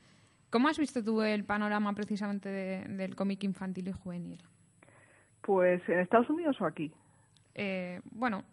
[0.49, 4.41] ¿Cómo has visto tú el panorama precisamente de- del cómic infantil y juvenil?
[5.41, 6.91] Pues en Estados Unidos o aquí.
[7.55, 8.43] Eh, bueno,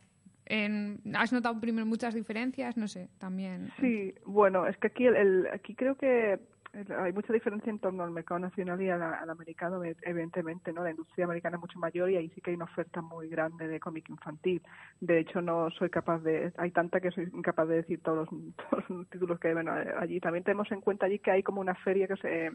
[0.46, 2.76] en- ¿has notado primero muchas diferencias?
[2.76, 3.70] No sé, también.
[3.80, 6.38] Sí, bueno, es que aquí, el, el- aquí creo que
[6.72, 10.82] hay mucha diferencia en torno al mercado nacional y al, americano, e- evidentemente, ¿no?
[10.82, 13.68] La industria americana es mucho mayor y ahí sí que hay una oferta muy grande
[13.68, 14.62] de cómic infantil.
[15.00, 18.42] De hecho, no soy capaz de, hay tanta que soy incapaz de decir todos los,
[18.70, 20.18] todos los títulos que ven allí.
[20.20, 22.52] También tenemos en cuenta allí que hay como una feria que se,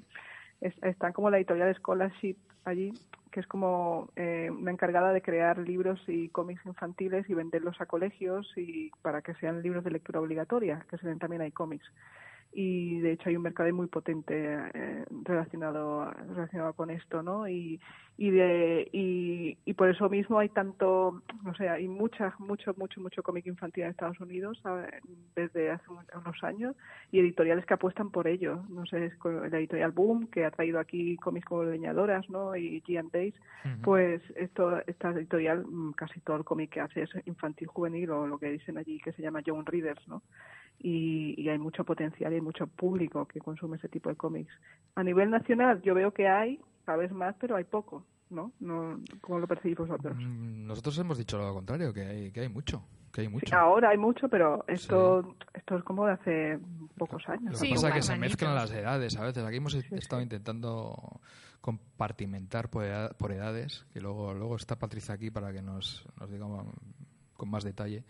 [0.62, 2.91] es- están como la editorial Scholarship allí,
[3.32, 7.86] que es como eh, una encargada de crear libros y cómics infantiles y venderlos a
[7.86, 11.86] colegios y para que sean libros de lectura obligatoria, que se ven también hay cómics.
[12.53, 14.33] Y de hecho hay un mercado muy potente
[14.73, 17.47] eh, relacionado relacionado con esto, ¿no?
[17.47, 17.79] Y
[18.19, 22.99] y de y, y por eso mismo hay tanto, no sé, hay mucha mucho mucho
[22.99, 24.60] mucho cómic infantil en Estados Unidos
[25.36, 26.75] desde hace un- unos años
[27.12, 28.63] y editoriales que apuestan por ello.
[28.69, 29.13] No sé, es
[29.51, 32.55] la editorial Boom, que ha traído aquí cómics como Leñadoras, ¿no?
[32.55, 33.36] Y G Days,
[33.83, 38.25] pues esto, esta editorial, mm, casi todo el cómic que hace es infantil juvenil o
[38.25, 40.23] lo que dicen allí que se llama Young Readers, ¿no?
[40.79, 44.53] Y, y hay mucho potencial y mucho público que consume ese tipo de cómics.
[44.95, 48.51] A nivel nacional yo veo que hay cada vez más, pero hay poco, ¿no?
[48.60, 50.15] no ¿Cómo lo percibís vosotros?
[50.17, 52.81] Mm, Nosotros hemos dicho lo contrario, que hay, que hay mucho,
[53.12, 53.55] que hay Sí, mucho.
[53.55, 56.60] ahora hay mucho, pero esto, esto es como de hace
[56.97, 57.51] pocos años.
[57.53, 59.43] Lo que Sí, pasa es que se mezclan las edades a veces.
[59.43, 60.95] Aquí hemos estado intentando
[61.60, 66.29] compartimentar por, edad- por edades, que luego, luego está Patricia aquí para que nos, nos
[66.31, 66.45] diga
[67.36, 68.03] con más detalle.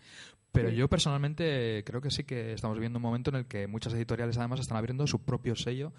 [0.52, 3.94] Pero yo personalmente creo que sí que estamos viviendo un momento en el que muchas
[3.94, 5.92] editoriales además están abriendo su propio sello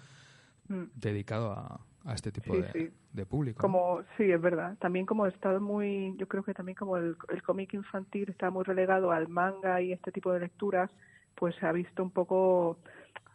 [0.68, 0.84] Mm.
[0.94, 2.90] dedicado a, a este tipo Sí, de, sí.
[3.12, 3.60] de público.
[4.16, 4.76] sí, es verdad.
[4.78, 8.62] También como estado muy, yo creo que también como el, el cómic infantil está muy
[8.62, 10.88] relegado al manga y este tipo de lecturas,
[11.34, 12.78] pues se ha visto un poco,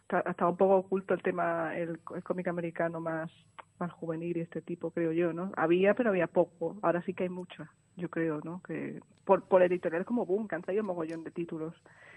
[0.06, 3.30] está, estaba un poco oculto el tema, el, cómic americano más,
[3.78, 5.52] más juvenil y este tipo, creo yo, ¿no?
[5.56, 6.76] Había, pero había poco.
[6.82, 7.66] Ahora sí que hay mucho,
[7.96, 8.62] yo creo, ¿no?
[8.62, 11.74] Que por, por editoriales como Boom, que han traído un mogollón de títulos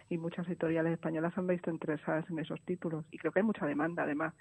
[0.09, 3.65] y muchas editoriales españolas han visto interesadas en esos títulos y creo que hay mucha
[3.65, 4.33] demanda además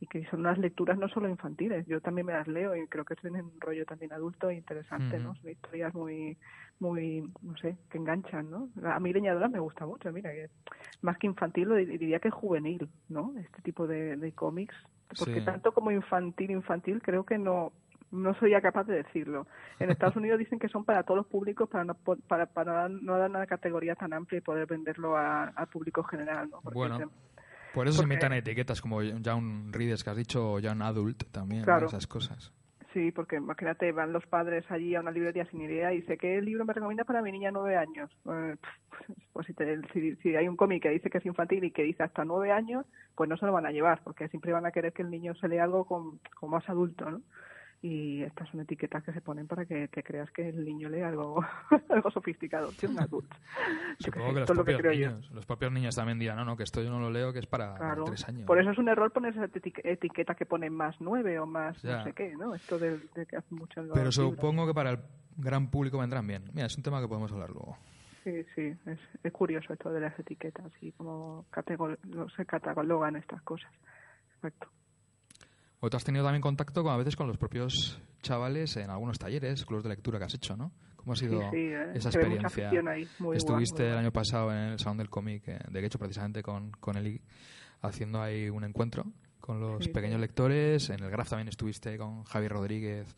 [0.00, 3.04] y que son unas lecturas no solo infantiles, yo también me las leo y creo
[3.04, 5.34] que tienen un rollo también adulto e interesante, ¿no?
[5.36, 6.36] Son historias muy,
[6.80, 8.68] muy, no sé, que enganchan, ¿no?
[8.84, 10.48] A mí Leñadora me gusta mucho, mira, que
[11.00, 13.32] más que infantil lo di- diría que juvenil, ¿no?
[13.38, 14.74] Este tipo de, de cómics,
[15.18, 15.46] porque Sí.
[15.46, 17.72] tanto como infantil, infantil, creo que no
[18.12, 19.48] no soy capaz de decirlo.
[19.80, 21.94] En Estados Unidos dicen que son para todos los públicos, para no,
[22.28, 26.48] para, para no dar una categoría tan amplia y poder venderlo a- al público general,
[26.50, 26.60] ¿no?
[26.62, 26.98] Porque Bueno,
[27.76, 31.64] Por eso se porque- inventan etiquetas como Young Readers que has dicho Young Adult también,
[31.84, 32.52] esas cosas.
[32.92, 36.40] Sí, porque imagínate, van los padres allí a una librería sin idea y dice, ¿qué
[36.40, 38.10] libro me recomienda para mi niña nueve años?
[38.30, 38.56] Eh,
[39.34, 41.82] pues si, te- si, si hay un cómic que dice que es infantil y que
[41.82, 44.70] dice hasta nueve años, pues no se lo van a llevar, porque siempre van a
[44.72, 47.20] querer que el niño se lea algo con, con más adulto, ¿no?
[47.88, 51.02] Y estas son etiquetas que se ponen para que te creas que el niño lee
[51.02, 51.44] algo,
[51.90, 53.36] algo sofisticado, es un adulto.
[54.00, 54.90] Supongo que los lo que propios, yo.
[55.10, 57.38] niños, los propios niños también dirán, no, no, que esto yo no lo leo, que
[57.38, 58.04] es para Claro.
[58.04, 58.44] tres años.
[58.46, 61.80] Por eso es un error poner esa eti- etiqueta que pone más nueve o más
[61.82, 61.98] Ya.
[61.98, 62.54] no sé qué, ¿no?
[62.56, 64.14] Esto de, de que hace mucho Pero libros.
[64.16, 64.98] supongo que para el
[65.36, 66.42] gran público vendrán bien.
[66.54, 67.76] Mira, es un tema que podemos hablar luego.
[68.24, 71.44] Sí, sí, es, es curioso esto de las etiquetas y cómo
[72.36, 73.70] se catalogan estas cosas.
[74.36, 74.66] Exacto.
[75.86, 79.20] O tú has tenido también contacto con, a veces con los propios chavales en algunos
[79.20, 80.72] talleres, clubes de lectura que has hecho, ¿no?
[80.96, 82.48] ¿Cómo ha sido Sí, sí, eh, esa experiencia?
[82.66, 85.58] afición ahí, muy guay, Estuviste muy el año pasado en el Salón del Cómic eh,
[85.70, 87.20] de Quecho, precisamente con, con Eli,
[87.82, 89.04] haciendo ahí un encuentro
[89.40, 90.90] con los Sí, pequeños lectores.
[90.90, 93.14] En el Graf también estuviste con Javier Rodríguez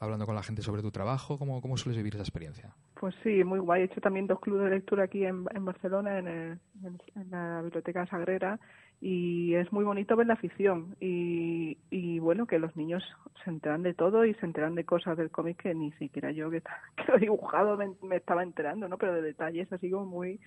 [0.00, 1.38] hablando con la gente sobre tu trabajo.
[1.38, 2.74] ¿Cómo, cómo sueles vivir esa experiencia?
[2.98, 3.82] Pues sí, muy guay.
[3.82, 7.30] He hecho también dos clubes de lectura aquí en, en Barcelona, en, el- en- en
[7.30, 8.58] la Biblioteca Sagrera,
[9.04, 10.96] y es muy bonito ver la afición.
[11.00, 13.02] Y, y bueno, que los niños
[13.42, 16.50] se enteran de todo y se enteran de cosas del cómic que ni siquiera yo,
[16.50, 16.62] que,
[17.08, 18.98] lo he dibujado, me, estaba enterando, ¿no?
[18.98, 20.40] Pero de detalles así como muy,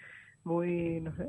[0.45, 1.27] muy, no sé,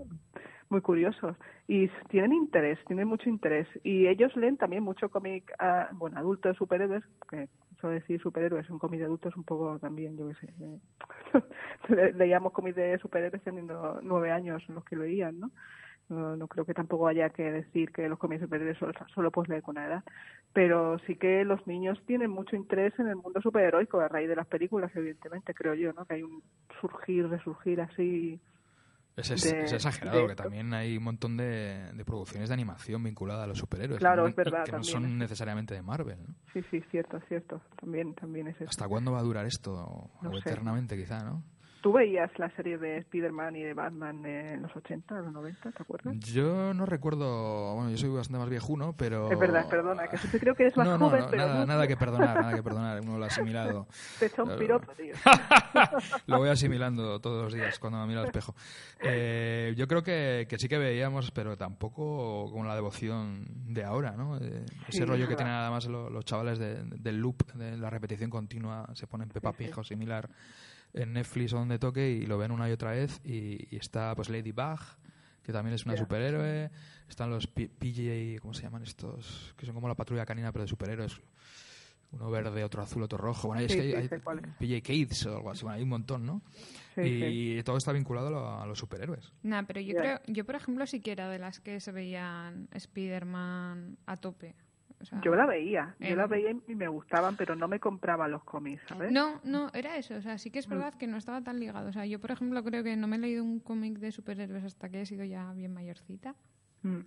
[0.69, 1.37] muy curiosos.
[1.67, 3.67] Y tienen interés, tienen mucho interés.
[3.83, 8.79] Y ellos leen también mucho cómic, ah, bueno, adultos superhéroes, que eso decir superhéroes, un
[8.79, 10.53] cómic de adultos un poco también, yo qué sé.
[11.89, 15.51] le- leíamos cómics de superhéroes teniendo nueve años los que leían, ¿no?
[16.09, 19.31] No, no creo que tampoco haya que decir que los cómics de superhéroes solo, solo
[19.33, 20.05] puedes leer con una edad.
[20.53, 24.37] Pero sí que los niños tienen mucho interés en el mundo superheroico a raíz de
[24.37, 26.05] las películas, evidentemente, creo yo, ¿no?
[26.07, 26.43] Que hay un
[26.81, 28.41] surgir, resurgir así.
[29.17, 32.55] Es, es- de- es exagerado, de que también hay un montón de, de producciones de
[32.55, 33.99] animación vinculadas a los superhéroes.
[33.99, 34.29] Claro, ¿no?
[34.29, 36.19] es verdad, Que no son es- necesariamente de Marvel.
[36.29, 36.35] ¿no?
[36.53, 37.61] Sí, sí, cierto, cierto.
[37.81, 38.69] También, también es eso.
[38.69, 39.73] ¿Hasta cuándo va a durar esto?
[39.73, 40.39] O No sé.
[40.51, 41.43] eternamente, quizá, ¿no?
[41.87, 45.83] ¿Tú veías la serie de Spider-Man y de Batman en los 80, los 90, te
[45.85, 46.17] acuerdas?
[46.19, 49.31] Yo no recuerdo, bueno, yo soy bastante más viejuno, pero...
[49.31, 51.65] Es verdad, perdona, que siempre creo que eres más no, no, joven, no, pero nada,
[51.65, 53.87] nada que perdonar, nada que perdonar, uno lo ha asimilado.
[54.19, 55.15] te echa un piropo, tío.
[56.27, 58.57] lo voy asimilando todos los días cuando me miro al espejo.
[59.05, 64.17] Eh, yo creo que, que sí que veíamos, pero tampoco con la devoción de ahora,
[64.17, 64.39] ¿no?
[64.39, 67.77] Eh, Sí, ese rollo es que tienen además lo- los chavales de- del loop, de
[67.77, 69.65] la repetición continua, se ponen Peppa Sí, sí.
[69.71, 70.29] Pig o similar
[70.97, 74.15] en Netflix o donde toque y lo ven una y otra vez y, y está
[74.15, 74.81] pues Ladybug
[75.43, 76.71] que también es una superhéroe
[77.09, 79.55] están los P- PJ ¿cómo se llaman estos?
[79.57, 81.21] que son como la patrulla canina pero de superhéroes
[82.13, 83.49] uno verde, otro azul, otro rojo.
[83.49, 84.79] Bueno, es Sí, que hay, sí, hay.
[84.79, 85.63] PJ Kids o algo así.
[85.65, 86.41] Bueno, hay un montón, ¿no?
[86.95, 87.03] Sí,
[87.59, 89.33] y todo está vinculado a, lo- a los superhéroes.
[89.43, 92.69] Nah, pero yo creo, yo por ejemplo sí que era de las que se veían
[92.73, 94.55] Spider-Man a tope.
[95.01, 98.29] O sea, Yo la veía, yo la veía y me gustaban, pero no me compraba
[98.29, 99.13] los cómics, ¿sabes?
[99.13, 100.15] No, no, era eso.
[100.15, 100.61] O sea, sí que Mm.
[100.61, 101.89] es verdad que no estaba tan ligado.
[101.91, 104.65] O sea, yo por ejemplo creo que no me he leído un cómic de superhéroes
[104.65, 106.35] hasta que he sido ya bien mayorcita.
[106.83, 107.01] Mm.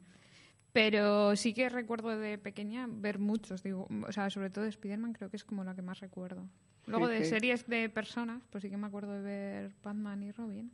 [0.71, 5.13] Pero sí que recuerdo de pequeña ver muchos, digo, o sea, sobre todo de Spider-Man
[5.13, 6.47] creo que es como la que más recuerdo.
[6.85, 7.29] Luego Sí, de sí.
[7.31, 10.71] series de personas, pues sí que me acuerdo de ver Batman y Robin.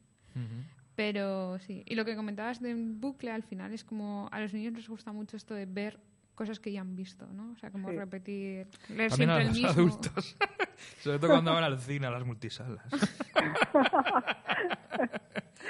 [0.96, 4.54] Pero sí, y lo que comentabas de un bucle al final es como a los
[4.54, 6.00] niños les gusta mucho esto de ver
[6.36, 7.52] cosas que ya han visto, ¿no?
[7.54, 7.98] O sea, como Sí.
[7.98, 9.70] repetir, leer También a siempre el los mismo.
[9.72, 10.38] adultos.
[11.00, 12.86] Sobre todo cuando van al cine, a las multisalas.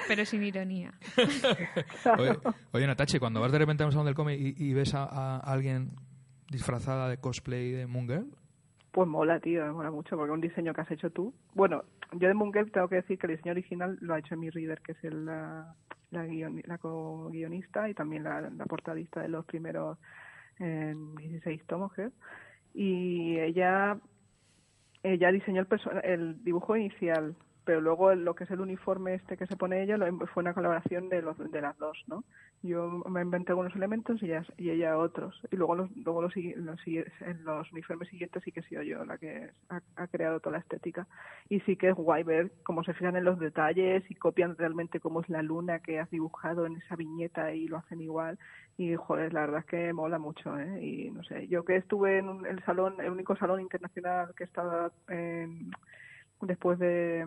[0.07, 0.93] Pero sin ironía.
[2.19, 2.37] Oye,
[2.73, 5.03] oye Natache, cuando vas de repente a un salón del cómic y, y ves a,
[5.05, 5.91] a alguien
[6.49, 8.27] disfrazada de cosplay de Moon Girl,
[8.91, 11.33] Pues mola, tío, me mola mucho, porque es un diseño que has hecho tú.
[11.53, 14.49] Bueno, yo de Moongirl tengo que decir que el diseño original lo ha hecho mi
[14.51, 15.73] reader, que es el, la,
[16.11, 19.97] la, guion- la co-guionista y también la, la portadista de los primeros
[20.59, 22.11] eh, 16 tomos, creo.
[22.73, 23.99] Y ella,
[25.03, 25.67] ella diseñó el,
[26.03, 29.97] el dibujo inicial, pero luego lo que es el uniforme este que se pone ella
[29.97, 32.23] lo- fue una colaboración de, los, de las dos, ¿no?
[32.61, 34.31] Yo me inventé algunos elementos y
[34.71, 35.39] ella, otros.
[35.51, 36.65] Y luego los, luego los, en
[37.43, 40.59] los uniformes siguientes sí que he sido yo la que ha, ha creado toda la
[40.59, 41.07] estética.
[41.49, 44.99] Y sí que es guay ver cómo se fijan en los detalles y copian realmente
[44.99, 48.39] cómo es la luna que has dibujado en esa viñeta y lo hacen igual.
[48.77, 50.83] Y joder, la verdad es que mola mucho, ¿eh?
[50.83, 54.43] Y no sé, yo que estuve en un- el salón, el único salón internacional que
[54.43, 55.71] estaba en-
[56.41, 57.25] después de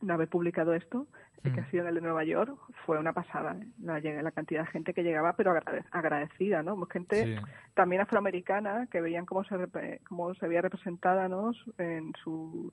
[0.00, 1.06] de haber publicado esto,
[1.44, 1.64] eh, que Mm.
[1.64, 3.56] ha sido en el de Nueva York, fue una pasada.
[3.58, 3.66] ¿eh?
[3.80, 6.76] La, la cantidad de gente que llegaba, pero agrade- agradecida, ¿no?
[6.86, 7.42] Gente Sí.
[7.72, 11.52] también afroamericana que veían cómo se cómo se veía representada ¿no?
[11.78, 12.70] en su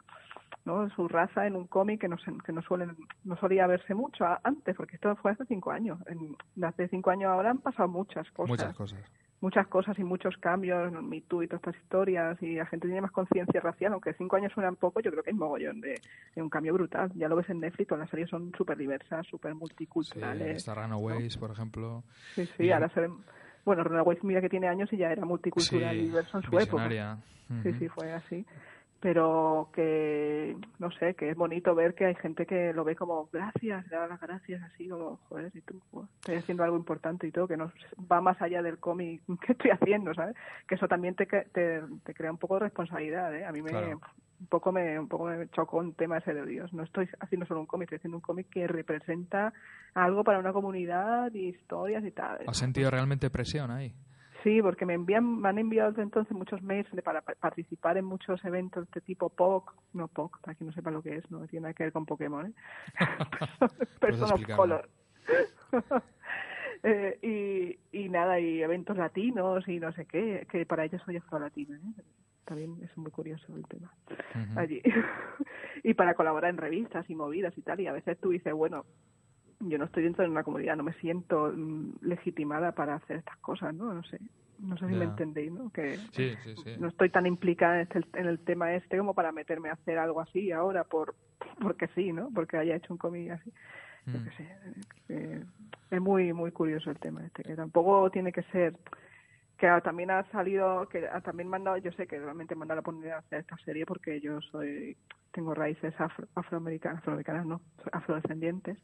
[0.66, 0.89] ¿no?
[0.91, 4.76] su raza en un cómic que no que no suelen no solía verse mucho antes
[4.76, 8.49] porque esto fue hace cinco años en, hace cinco años ahora han pasado muchas cosas
[8.49, 8.99] Muchas cosas.
[9.41, 10.91] muchas cosas y muchos cambios.
[11.03, 14.36] Me Too y todas estas historias, y la gente tiene más conciencia racial, aunque cinco
[14.36, 15.99] años suenan poco, yo creo que hay mogollón de,
[16.36, 17.12] de un cambio brutal.
[17.16, 20.57] Ya lo ves en Netflix, todas las series son súper diversas, súper Sí, multiculturales.
[20.57, 22.03] está Runaways, por ejemplo.
[22.36, 23.14] Sí, sí, y- ahora se ven...
[23.66, 26.88] Bueno, Runaways mira que tiene años y ya era multicultural y diverso en su época.
[26.88, 27.18] visionaria.
[27.64, 27.80] Sí, Ujú.
[27.80, 28.45] sí, fue así.
[29.02, 33.28] Pero que, no sé, que es bonito ver que hay gente que lo ve como
[33.34, 37.26] gracias, le da las gracias, así como, joder, y tú, joder, estoy haciendo algo importante
[37.26, 37.72] y todo, que no
[38.12, 40.36] va más allá del cómic que estoy haciendo, ¿sabes?
[40.68, 43.43] Que eso también te, te, te crea un poco de responsabilidad, ¿eh?
[43.43, 43.99] A mí me, Claro.
[44.39, 46.72] un poco me, un poco me chocó un tema ese de Dios.
[46.72, 49.52] No estoy haciendo solo un cómic, estoy haciendo un cómic que representa
[49.95, 52.39] algo para una comunidad y historias y tal.
[52.47, 53.93] ¿Has sentido realmente presión ahí?
[54.44, 58.06] Sí, porque me envían, me han enviado desde entonces muchos mails para pa- participar en
[58.06, 61.46] muchos eventos de tipo POC, no POC, para quien no sepa lo que es, no
[61.48, 62.54] tiene nada que ver con Pokémon, ¿eh?
[64.00, 64.56] Person of explicarlo.
[64.58, 64.89] Color.
[66.84, 71.18] Eh, y, y nada, y eventos latinos y no sé qué, que para ellos soy
[71.18, 72.02] afro-latina, ¿eh?
[72.44, 73.94] También es muy curioso el tema
[74.56, 74.82] allí.
[75.84, 78.86] y para colaborar en revistas y movidas y tal, y a veces tú dices, bueno,
[79.62, 83.38] yo no estoy dentro de una comunidad, no me siento mm, legitimada para hacer estas
[83.38, 83.93] cosas, ¿no?
[83.93, 84.20] No sé,
[84.59, 85.70] no sé si me entendéis, ¿no?
[85.72, 86.76] Que Sí, sí, sí.
[86.80, 89.97] no estoy tan implicada en, este- en el tema este como para meterme a hacer
[89.97, 91.16] algo así ahora por
[91.62, 92.30] porque sí, ¿no?
[92.34, 93.51] Porque haya hecho un cómic así.
[94.07, 94.24] Yo Mm.
[94.24, 94.57] qué sé,
[95.09, 95.45] eh,
[95.91, 98.76] es muy muy curioso el tema este, que tampoco tiene que ser
[99.57, 102.70] que también ha salido, que también me han dado, yo sé que realmente me han
[102.70, 104.97] dado la oportunidad de hacer esta serie porque yo soy,
[105.32, 108.80] tengo raíces afro, afroamericanas, afroamericanas no, afrodescendientes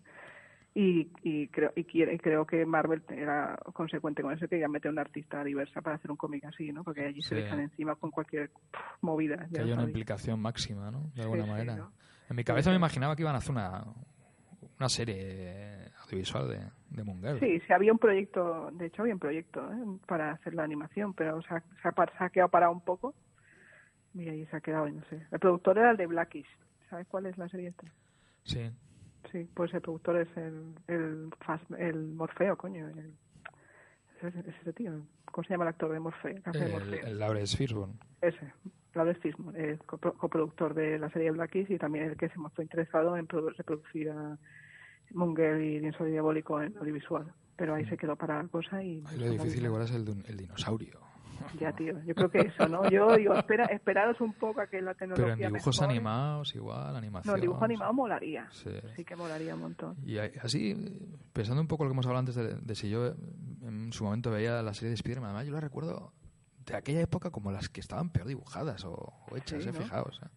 [0.80, 4.68] y, y creo y, quiere- y creo que Marvel era consecuente con eso que ya
[4.68, 6.84] mete a una artista diversa para hacer un cómic así, ¿no?
[6.84, 9.48] Porque allí se le echan encima con cualquier pff, movida.
[9.48, 11.10] Que ya haya una implicación máxima, ¿no?
[11.16, 11.76] De alguna sí, manera.
[11.78, 11.92] ¿no?
[12.30, 13.86] En mi cabeza me imaginaba que iban a hacer una,
[14.78, 16.60] una serie audiovisual de,
[16.92, 17.40] de Moon Girl.
[17.40, 19.98] Sí, sí, había un proyecto, de hecho había un proyecto ¿eh?
[20.06, 23.16] para hacer la animación, pero se ha, se ha, se ha quedado parado un poco
[24.14, 25.26] y ahí se ha quedado, no sé.
[25.32, 26.48] El productor era el de Blackish,
[26.88, 27.88] ¿sabes cuál es la serie esta?
[28.44, 28.70] Sí.
[29.32, 31.30] Sí, pues el productor es el, el,
[31.78, 32.88] el Morfeo, coño.
[32.90, 33.14] El,
[34.22, 34.94] ese, ese tío,
[35.32, 36.38] ¿cómo se llama el actor de Morfeo?
[36.54, 37.94] El, el Lawrence Fishburne.
[38.22, 38.52] Ese,
[38.96, 43.16] Lawrence Fishburne, copro- coproductor de la serie Blackish y también el que se mostró interesado
[43.18, 44.38] en produ- reproducir a
[45.12, 47.32] Munger y Lienzo Diabólico en audiovisual.
[47.56, 49.04] Pero ahí se quedó para la cosa y...
[49.08, 51.00] Ahí lo difícil igual es el, el dinosaurio.
[51.60, 52.90] Ya, tío, yo creo que eso, ¿no?
[52.90, 55.94] Yo digo, espera, esperaros un poco a que la tecnología Pero en dibujos mejore.
[55.98, 57.36] animados igual, animación.
[57.36, 58.48] No, dibujo animado molaría.
[58.52, 58.70] Sí.
[58.96, 59.96] Sí que molaría un montón.
[60.06, 60.76] Y así,
[61.34, 63.08] pensando un poco lo que hemos hablado antes de, de si yo
[63.64, 66.14] en su momento veía la serie de Spider-Man, además yo la recuerdo
[66.66, 70.20] de aquella época como las que estaban peor dibujadas o, o hechas, Sí, eh, fijaos.
[70.24, 70.28] eh.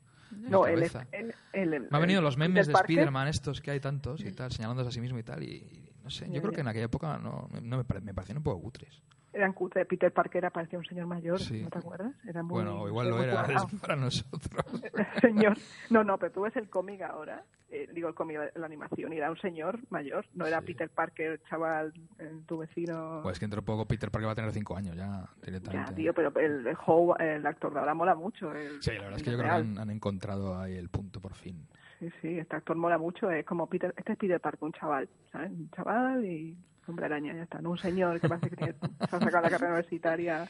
[0.48, 4.24] No, el, el, el- Me han venido los memes de Spider-Man estos que hay tantos
[4.24, 6.53] y tal, señalándose a sí mismo y tal, y, y no sé, yo Ya, creo
[6.53, 6.55] ya.
[6.55, 9.03] que en aquella época no, no me, pare- me parecían un poco cutres.
[9.33, 9.85] Eran cutre.
[9.87, 11.62] Peter Parker aparecía un señor mayor, Sí.
[11.62, 12.12] ¿no te acuerdas?
[12.26, 13.68] Era muy, bueno, igual lo era cuadrado.
[13.81, 14.83] para nosotros.
[15.20, 15.57] señor.
[15.91, 19.18] No, no, pero tú ves el cómic ahora, eh, digo el cómic, la animación, y
[19.18, 20.66] era un señor mayor, no era Sí.
[20.66, 23.20] Peter Parker, chaval, eh, tu vecino.
[23.22, 25.91] Pues que dentro de poco Peter Parker va a tener 5 años ya, directamente.
[25.93, 26.76] ya, tío, pero el, el,
[27.20, 28.53] el actor de ahora mola mucho.
[28.53, 31.20] el- Sí, la verdad es que yo creo que han, han encontrado ahí el punto
[31.20, 31.68] por fin.
[32.01, 35.09] Sí, sí, este actor mola mucho, es como Peter, este es Peter Parker, un chaval,
[35.31, 35.51] ¿sabes?
[35.53, 36.57] Un chaval y
[36.91, 38.74] hombre araña, ya está, no un señor que parece que tiene,
[39.09, 40.47] se ha sacado la carrera universitaria,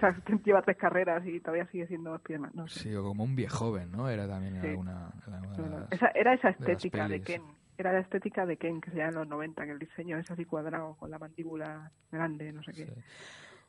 [0.00, 2.80] se ha- lleva tres carreras y todavía sigue siendo Spiderman, no sé.
[2.80, 4.08] Sí, o como un viejo joven, ¿no?
[4.08, 4.68] Era también Sí.
[4.68, 7.26] alguna, alguna No, de no, las- Esa, era esa de estética de, pelis.
[7.26, 7.42] Ken,
[7.76, 10.30] era la estética de Ken que se llama en los 90, que el diseño es
[10.30, 12.86] así cuadrado, con la mandíbula grande, no sé qué.
[12.86, 12.92] Sí.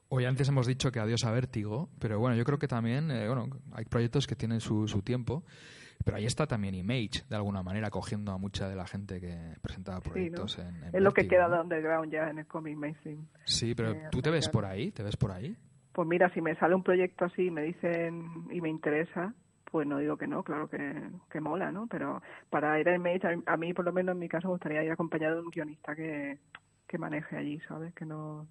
[0.09, 3.27] Hoy antes hemos dicho que adiós a Vértigo, pero bueno, yo creo que también eh,
[3.27, 5.43] bueno, hay proyectos que tienen su, su tiempo.
[6.03, 9.55] Pero ahí está también Image, de alguna manera, cogiendo a mucha de la gente que
[9.61, 10.13] presentaba Sí, ¿no?
[10.13, 13.25] proyectos en, en Es lo que queda de underground ya en el cómic mainstream.
[13.45, 14.91] Sí, pero eh, ¿tú te ves por ahí?
[14.91, 15.55] ¿Te ves por ahí?
[15.93, 19.33] Pues mira, si me sale un proyecto así y me dicen y me interesa,
[19.71, 20.93] pues no digo que no, claro que,
[21.31, 21.87] que mola, ¿no?
[21.87, 24.53] Pero para ir a Image, a, a mí por lo menos en mi caso me
[24.53, 26.37] gustaría ir acompañado de un guionista que,
[26.87, 27.93] que maneje allí, ¿sabes?
[27.93, 28.47] Que no,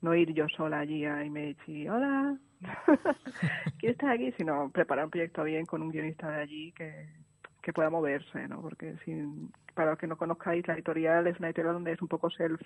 [0.00, 2.36] no ir yo sola allí a Image y hola,
[3.78, 4.32] ¿quién está aquí?
[4.32, 7.08] Sino preparar un proyecto bien con un guionista de allí que,
[7.62, 8.60] que pueda moverse, ¿no?
[8.62, 12.08] Porque sin, para los que no conozcáis, la editorial es una editorial donde es un
[12.08, 12.60] poco self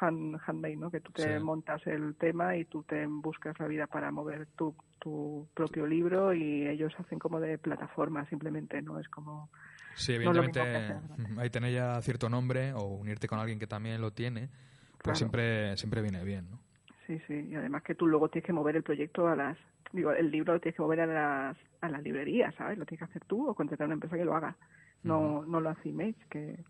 [0.00, 0.90] hand, handmade, ¿no?
[0.90, 1.44] Que tú te Sí.
[1.44, 6.32] montas el tema y tú te buscas la vida para mover tu, tu propio libro
[6.32, 8.98] y ellos hacen como de plataforma simplemente, ¿no?
[8.98, 9.50] Es como...
[9.94, 10.96] Sí, evidentemente hacer,
[11.36, 15.16] ahí tener ya cierto nombre o unirte con alguien que también lo tiene, pues Claro.
[15.16, 16.60] siempre, siempre viene bien, ¿no?
[17.10, 19.58] Sí, sí, y además que tú luego tienes que mover el proyecto a las...
[19.90, 22.78] Digo, el libro lo tienes que mover a las, a las librerías, ¿sabes?
[22.78, 24.54] Lo tienes que hacer tú o contratar a una empresa que lo haga.
[25.02, 26.62] No, no lo hace Image, que,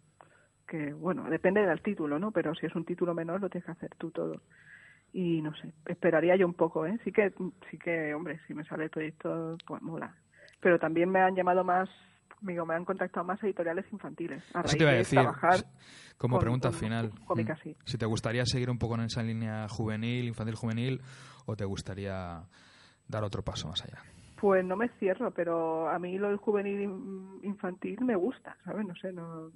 [0.66, 2.30] que, bueno, depende del título, ¿no?
[2.30, 4.40] Pero si es un título menor lo tienes que hacer tú todo.
[5.12, 6.98] Y no sé, esperaría yo un poco, ¿eh?
[7.04, 7.34] Sí que,
[7.70, 10.14] sí que, hombre, si me sale el proyecto, pues mola.
[10.60, 11.90] Pero también me han llamado más,
[12.42, 14.42] digo, me han contactado más editoriales infantiles.
[14.54, 15.60] A Eso raíz te iba a de decir, trabajar
[16.18, 17.10] como con- pregunta con final.
[17.28, 17.72] mm.
[17.84, 21.00] Si te gustaría seguir un poco en esa línea juvenil, infantil juvenil,
[21.46, 22.42] o te gustaría
[23.08, 23.98] dar otro paso más allá.
[24.40, 28.86] Pues no me cierro, pero a mí lo del juvenil in- infantil me gusta, ¿sabes?
[28.86, 29.50] No sé, no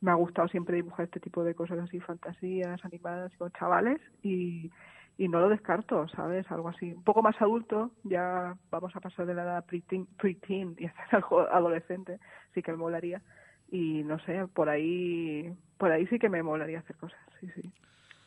[0.00, 4.70] me ha gustado siempre dibujar este tipo de cosas así, fantasías animadas con chavales y,
[5.18, 6.50] y no lo descarto, ¿sabes?
[6.50, 10.74] Algo así, un poco más adulto, ya vamos a pasar de la edad preteen, preteen
[10.78, 12.18] y hacer algo adolescente,
[12.54, 13.22] sí que me molaría
[13.70, 17.72] y no sé, por ahí por ahí sí que me molaría hacer cosas, sí, sí,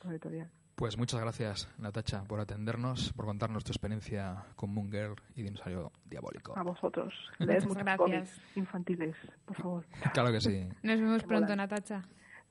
[0.02, 0.50] por editorial.
[0.76, 5.92] Pues muchas gracias, Natacha, por atendernos, por contarnos tu experiencia con Moon Girl y Dinosaurio
[6.04, 6.54] Diabólico.
[6.58, 8.42] A vosotros, leed Muchas gracias.
[8.56, 9.16] infantiles,
[9.46, 9.86] por favor.
[10.14, 10.68] Claro que sí.
[10.84, 11.56] Nos vemos Qué pronto, mola.
[11.56, 12.02] Natacha.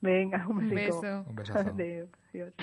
[0.01, 1.23] Venga, un Un beso.
[1.27, 1.69] Un besazo.
[1.69, 2.07] Adeu.
[2.33, 2.53] Adiós.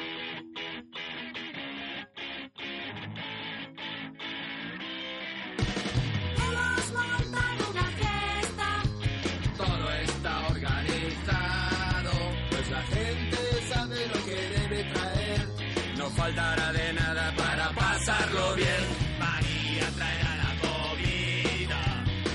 [16.22, 18.82] Faltará de nada para pasarlo bien.
[19.18, 21.80] María traerá la comida,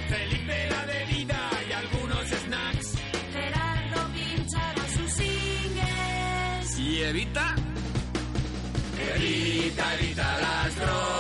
[0.09, 2.89] Felipe la bebida y algunos snacks.
[3.33, 6.79] Gerardo pinchará sus singles.
[6.79, 7.55] ¿Y Evita?
[9.15, 11.16] Evita, evita las drogas.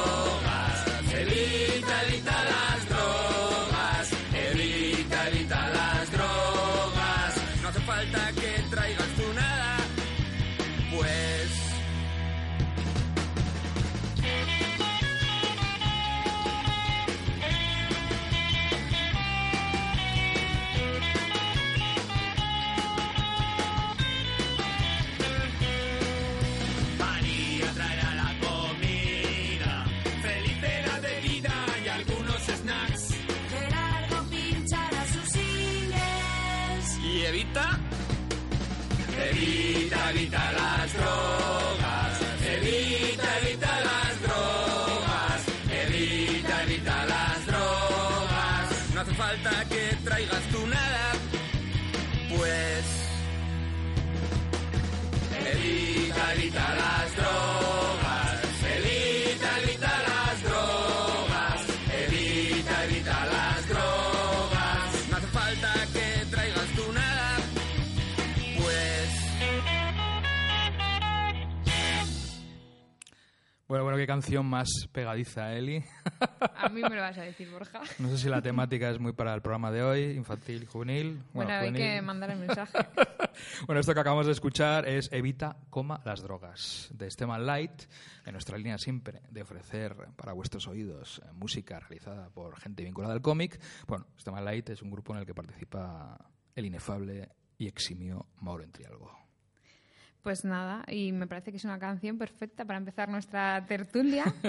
[74.07, 75.83] Qué canción más pegadiza, Eli.
[76.55, 77.81] A mí me lo vas a decir, Borja.
[77.99, 81.21] No sé si la temática es muy para el programa de hoy, infantil y juvenil.
[81.33, 81.81] Bueno, hay juvenil.
[81.81, 82.77] que mandar el mensaje.
[83.67, 87.83] Bueno, esto que acabamos de escuchar es Evita, coma, las drogas, de Esteban Light,
[88.25, 93.13] en nuestra línea siempre de ofrecer para vuestros oídos eh, música realizada por gente vinculada
[93.13, 93.59] al cómic.
[93.85, 96.17] Bueno, Esteban Light es un grupo en el que participa
[96.55, 97.29] el inefable
[97.59, 99.26] y eximio Mauro Entrialgo.
[100.27, 104.25] Pues nada, y me parece que es una canción perfecta para empezar nuestra tertulia.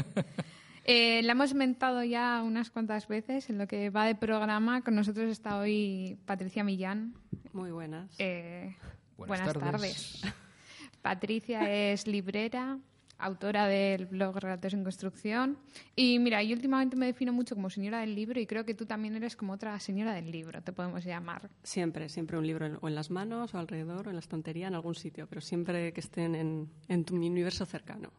[0.91, 4.81] Eh, la hemos mentado ya unas cuantas veces en lo que va de programa.
[4.81, 7.13] Con nosotros está hoy Patricia Millán.
[7.53, 8.09] Muy buenas.
[8.19, 8.75] Eh,
[9.19, 10.21] Buenas buenas tardes.
[10.23, 10.35] tardes.
[11.03, 12.79] Patricia es librera,
[13.19, 15.59] autora del blog Relatos en Construcción.
[15.97, 18.87] Y mira, yo últimamente me defino mucho como señora del libro y creo que tú
[18.87, 21.51] también eres como otra señora del libro, te podemos llamar.
[21.63, 24.69] Siempre, siempre un libro en- o en las manos, o alrededor, o en la estantería,
[24.69, 28.11] en algún sitio, pero siempre que estén en, en tu universo cercano.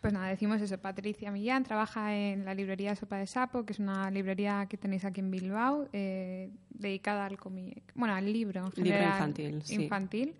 [0.00, 0.76] Pues nada, decimos eso.
[0.78, 5.04] Patricia Millán trabaja en la librería Sopa de Sapo, que es una librería que tenéis
[5.06, 9.74] aquí en Bilbao, eh, dedicada al cómic, bueno, al libro, en Libro general, infantil, sí.
[9.82, 10.34] infantil.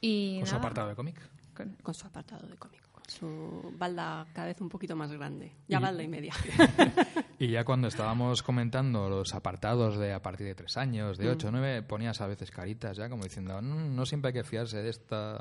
[0.00, 1.16] Y Con su apartado de cómic.
[1.54, 2.80] con- Con su apartado de cómic.
[3.10, 5.52] Su balda cada vez un poquito más grande.
[5.68, 6.32] Ya balda y media.
[7.40, 11.22] Y ya cuando estábamos comentando los apartados de a partir de tres años, Mm.
[11.22, 14.44] de ocho, nueve, ponías a veces caritas ya como diciendo, "Mm, no siempre hay que
[14.44, 15.40] fiarse de estas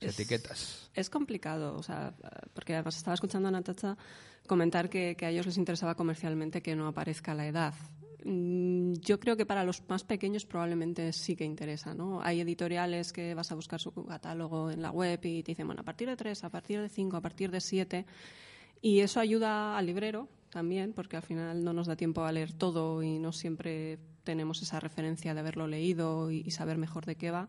[0.00, 0.90] Es- etiquetas.
[0.92, 2.12] Es complicado, o sea,
[2.52, 3.96] porque además estaba escuchando a Natacha
[4.46, 7.72] comentar que, que a ellos les interesaba comercialmente que no aparezca la edad.
[8.24, 12.20] Mm, Yo creo que para los más pequeños probablemente sí que interesa, ¿no?
[12.22, 15.82] Hay editoriales que vas a buscar su catálogo en la web y te dicen, bueno,
[15.82, 18.06] a partir de tres, a partir de cinco, a partir de siete.
[18.82, 22.52] Y eso ayuda al librero también, porque al final no nos da tiempo a leer
[22.52, 27.16] todo y no siempre tenemos esa referencia de haberlo leído y, y saber mejor de
[27.16, 27.48] qué va.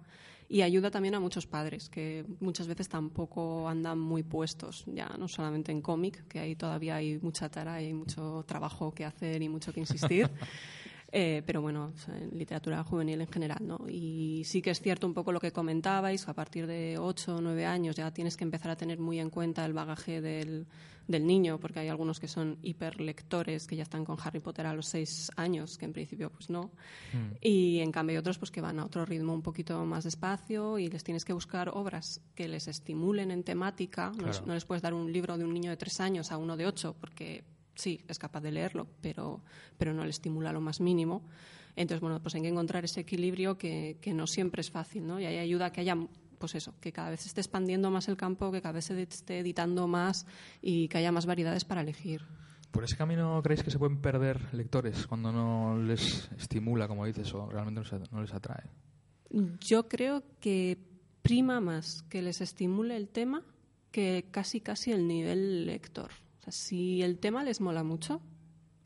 [0.52, 5.30] Y ayuda también a muchos padres, que muchas veces tampoco andan muy puestos, ya no
[5.30, 9.42] solamente en cómic, que ahí todavía hay mucha tara y hay mucho trabajo que hacer
[9.42, 10.30] y mucho que insistir.
[11.14, 13.80] Eh, pero bueno, o sea, en literatura juvenil en general, ¿no?
[13.90, 17.42] Y sí que es cierto un poco lo que comentabais, a partir de 8 o
[17.42, 20.68] 9 años ya tienes que empezar a tener muy en cuenta el bagaje del,
[21.08, 24.74] del niño, porque hay algunos que son hiperlectores, que ya están con Harry Potter a
[24.74, 26.72] los 6 años, que en principio pues no.
[27.42, 30.80] Y en cambio hay otros pues que van a otro ritmo un poquito más despacio
[30.80, 34.14] y les tienes que buscar obras que les estimulen en temática.
[34.16, 36.56] No, no les puedes dar un libro de un niño de 3 años a uno
[36.56, 37.44] de 8, porque
[37.76, 39.42] sí, es capaz de leerlo, pero,
[39.78, 41.24] pero no le estimula lo más mínimo.
[41.76, 45.20] Entonces, bueno, pues hay que encontrar ese equilibrio que, que no siempre es fácil, ¿no?
[45.20, 45.96] Y ahí ayuda a que haya,
[46.38, 49.02] pues eso, que cada vez se esté expandiendo más el campo, que cada vez se
[49.02, 50.26] esté editando más
[50.62, 52.24] y que haya más variedades para elegir.
[52.72, 57.34] ¿Por ese camino creéis que se pueden perder lectores cuando no les estimula, como dices,
[57.34, 58.70] o realmente no les- no les atrae?
[59.62, 60.78] Yo creo que
[61.22, 63.44] prima más que les estimule el tema
[63.92, 66.12] que casi casi el nivel lector.
[66.42, 68.22] O sea, si el tema les mola mucho,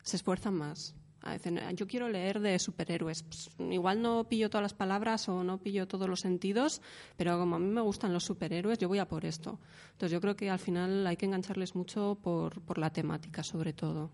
[0.02, 0.94] se esfuerzan más.
[1.22, 3.22] A veces, yo quiero leer de superhéroes.
[3.22, 6.82] Pues, igual no pillo todas las palabras o no pillo todos los sentidos,
[7.16, 9.58] pero como a mí me gustan los superhéroes, yo voy a por esto.
[9.92, 13.72] Entonces yo creo que al final hay que engancharles mucho por, por la temática, sobre
[13.72, 14.12] todo.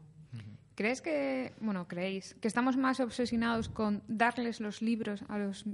[0.75, 5.67] ¿Crees que, bueno, creéis que estamos más obsesionados con darles los libros a los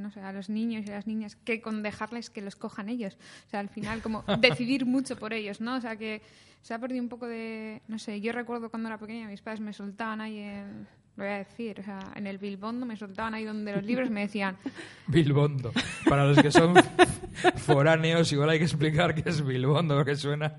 [0.00, 2.88] no sé, a los niños y a las niñas que con dejarles que los cojan
[2.88, 3.16] ellos?
[3.46, 5.76] O sea, al final como decidir mucho por ellos, ¿no?
[5.76, 6.22] O sea, que
[6.62, 9.60] se ha perdido un poco de, no sé, yo recuerdo cuando era pequeña mis padres
[9.60, 10.86] me soltaban ahí en
[11.16, 14.08] lo voy a decir, o sea, en el Bilbondo me soltaban ahí donde los libros
[14.08, 14.56] me decían,
[15.06, 15.72] Bilbondo.
[16.08, 16.74] Para los que son
[17.56, 20.56] foráneos, igual hay que explicar qué es Bilbondo, porque suena...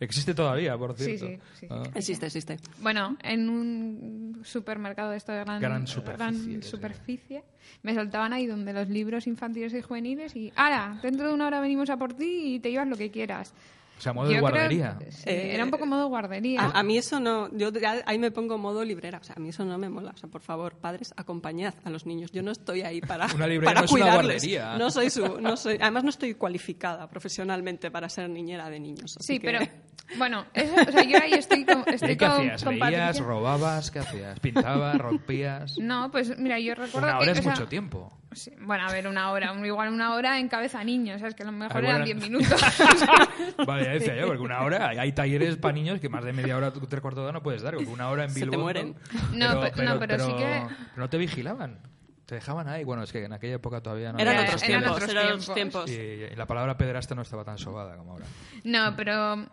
[0.00, 1.26] Existe todavía, por cierto.
[1.26, 1.66] sí, sí.
[1.70, 1.82] Ah.
[1.94, 2.58] Existe, existe.
[2.80, 7.44] Bueno, en un supermercado de esto de gran, Gran superficie, gran superficie,
[7.82, 10.98] me soltaban ahí donde los libros infantiles y juveniles y ¡Hala!
[11.02, 13.54] Dentro de una hora venimos a por ti y te llevas lo que quieras.
[13.98, 14.98] O sea, modo de Yo creo- guardería.
[15.08, 16.60] sí, Eh, era un poco modo guardería.
[16.60, 17.70] A, a mí eso no, yo
[18.04, 20.10] ahí me pongo modo librera, o sea, a mí eso no me mola.
[20.14, 22.30] O sea, por favor, padres, acompañad a los niños.
[22.30, 24.42] Yo no estoy ahí para, Una para no es una cuidarles.
[24.42, 24.76] guardería.
[24.76, 29.16] No soy su, no soy, además no estoy cualificada profesionalmente para ser niñera de niños.
[29.16, 29.58] así sí, que- pero
[30.18, 32.64] bueno, eso, o sea, yo ahí estoy con, ¿Y estoy qué con, hacías?
[32.64, 33.90] con ¿Leías, robabas?
[33.90, 34.38] ¿Qué hacías?
[34.40, 34.98] ¿Pintabas?
[34.98, 35.78] ¿Rompías?
[35.78, 38.12] No, pues mira, yo recuerdo Una que hora o es sea, mucho tiempo.
[38.32, 41.34] Sí, bueno, a ver, una hora, igual una hora en cabeza niños, ¿sabes?
[41.34, 42.20] Que a lo mejor Ah, eran bueno.
[42.20, 42.60] 10 minutos.
[43.66, 46.32] Vale, ya decía yo, porque una hora, hay, hay talleres para niños que más de
[46.32, 48.44] media hora, tres cuartos de hora no puedes dar, porque una hora en Se te
[48.46, 48.60] Bilbao.
[48.60, 48.94] mueren.
[49.32, 51.78] No, pe- no, pero sí que- pero no te vigilaban.
[52.26, 52.82] Te dejaban ahí.
[52.82, 55.26] Bueno, es que en aquella época todavía no Eran había- otros eran tiempos, otros eran
[55.26, 55.84] otros tiempos.
[55.84, 55.90] tiempos.
[55.90, 58.26] Y, y la palabra pederasta no estaba tan sobada como ahora.
[58.64, 59.46] No, pero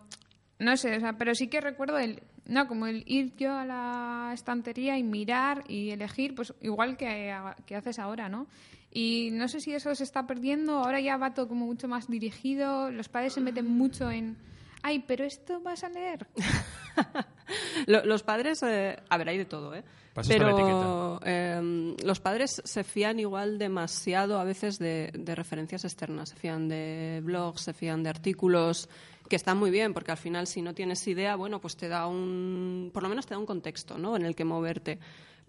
[0.60, 3.66] no sé, o sea, pero sí que recuerdo el no, como el ir yo a
[3.66, 7.36] la estantería y mirar y elegir, pues igual que,
[7.66, 8.48] que haces ahora, ¿no?
[8.92, 12.08] Y no sé si eso se está perdiendo, ahora ya va todo como mucho más
[12.08, 14.38] dirigido, los padres se meten mucho en
[14.84, 16.28] ay, pero esto vas a leer.
[17.88, 19.84] Lo- los padres, eh, a ver, hay de todo, ¿eh?
[20.38, 26.30] Pero eh, los padres se fían igual demasiado a veces de, de referencias externas.
[26.30, 28.90] Se fían de blogs, se fían de artículos,
[29.28, 32.06] que están muy bien, porque al final si no tienes idea, bueno, pues te da
[32.08, 34.16] un, por lo menos te da un contexto, ¿no?
[34.16, 35.00] En el que moverte.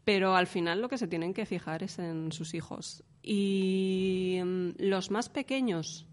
[0.05, 3.03] Pero al final lo que se tienen que fijar es en sus hijos.
[3.22, 6.07] Y mm, los más pequeños,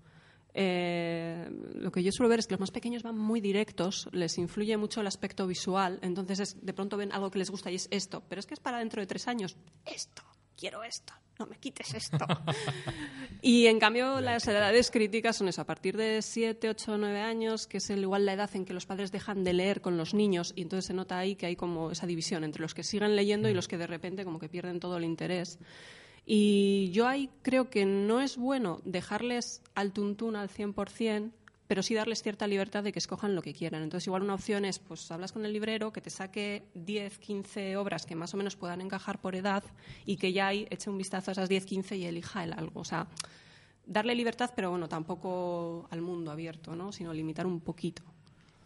[0.53, 4.37] eh, lo que yo suelo ver es que los más pequeños van muy directos, les
[4.37, 7.75] influye mucho el aspecto visual, entonces es- de pronto ven algo que les gusta y
[7.75, 10.23] es esto, pero es que es para dentro de tres años, esto,
[10.57, 12.17] quiero esto, no me quites esto.
[13.41, 17.65] y en cambio las edades críticas son eso, a partir de siete, ocho, nueve años,
[17.67, 20.13] que es el- igual la edad en que los padres dejan de leer con los
[20.13, 23.15] niños y entonces se nota ahí que hay como esa división entre los que siguen
[23.15, 25.57] leyendo y los que de repente como que pierden todo el interés.
[26.33, 31.29] Y yo ahí creo que no es bueno dejarles al tuntún al 100%,
[31.67, 33.83] pero sí darles cierta libertad de que escojan lo que quieran.
[33.83, 37.75] Entonces, igual una opción es, pues hablas con el librero, que te saque 10, 15
[37.75, 39.61] obras que más o menos puedan encajar por edad
[40.05, 42.79] y que ya ahí eche un vistazo a esas 10, 15 y elija el algo.
[42.79, 43.07] O sea,
[43.85, 46.93] darle libertad, pero bueno, tampoco al mundo abierto, ¿no?
[46.93, 48.03] Sino limitar un poquito.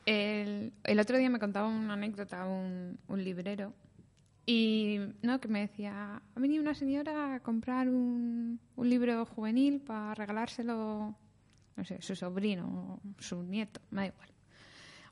[0.05, 3.74] El, el otro día me contaba una anécdota un, un librero
[4.46, 9.82] y no que me decía ha venido una señora a comprar un, un libro juvenil
[9.82, 11.16] para regalárselo
[11.76, 14.30] no sé su sobrino o su nieto me da igual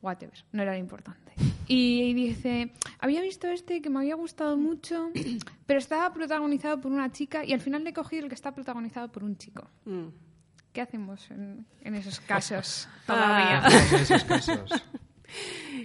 [0.01, 1.31] whatever no era lo importante
[1.67, 5.09] y dice había visto este que me había gustado mucho
[5.65, 8.53] pero estaba protagonizado por una chica y al final le he cogido el que está
[8.53, 10.07] protagonizado por un chico Mm.
[10.73, 13.61] ¿qué hacemos en, en esos casos Ah.
[13.61, 13.63] todavía?
[13.93, 14.71] En esos casos.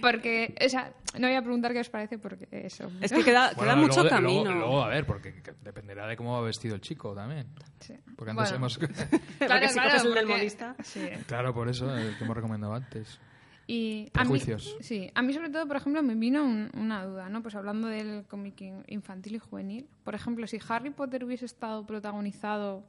[0.01, 2.89] Porque, o sea, no voy a preguntar qué os parece porque eso.
[3.01, 4.43] Es que queda, Bueno, queda mucho luego- camino.
[4.45, 7.47] Luego, luego, a ver, porque que- dependerá de cómo va vestido el chico también.
[7.79, 7.95] Sí.
[8.15, 8.55] Porque antes Bueno.
[8.55, 8.77] hemos...
[9.39, 10.75] Porque si coges el del porque- modista.
[10.83, 11.01] Sí.
[11.27, 13.19] claro, por eso, el que hemos recomendado antes.
[13.67, 14.77] Y a mí, Prejuicios.
[14.79, 17.43] sí, a mí sobre todo, por ejemplo, me vino un- una duda, ¿no?
[17.43, 19.87] Pues hablando del cómic in- infantil y juvenil.
[20.03, 22.83] Por ejemplo, si Harry Potter hubiese estado protagonizado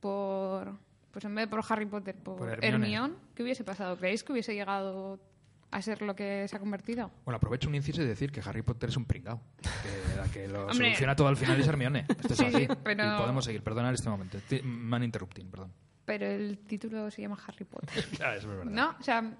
[0.00, 0.76] por,
[1.12, 2.74] pues en vez de por Harry Potter, por, Por Hermione.
[2.74, 3.96] Hermione, ¿qué hubiese pasado?
[3.96, 5.18] ¿Creéis que hubiese llegado
[5.70, 7.10] a ser lo que se ha convertido?
[7.24, 9.40] Bueno, aprovecho un inciso y decir que Harry Potter es un pringao.
[9.62, 10.74] Que la que lo Hombre.
[10.88, 12.06] soluciona todo al final es Hermione.
[12.08, 12.68] Esto es Sí, así.
[12.82, 13.62] pero- Y podemos seguir.
[13.62, 14.38] Perdonad este momento.
[14.64, 15.72] Man interrupting, perdón.
[16.04, 18.04] Pero el título se llama Harry Potter.
[18.16, 18.72] Claro, eso es verdad.
[18.72, 18.96] ¿No?
[18.98, 19.30] O sea,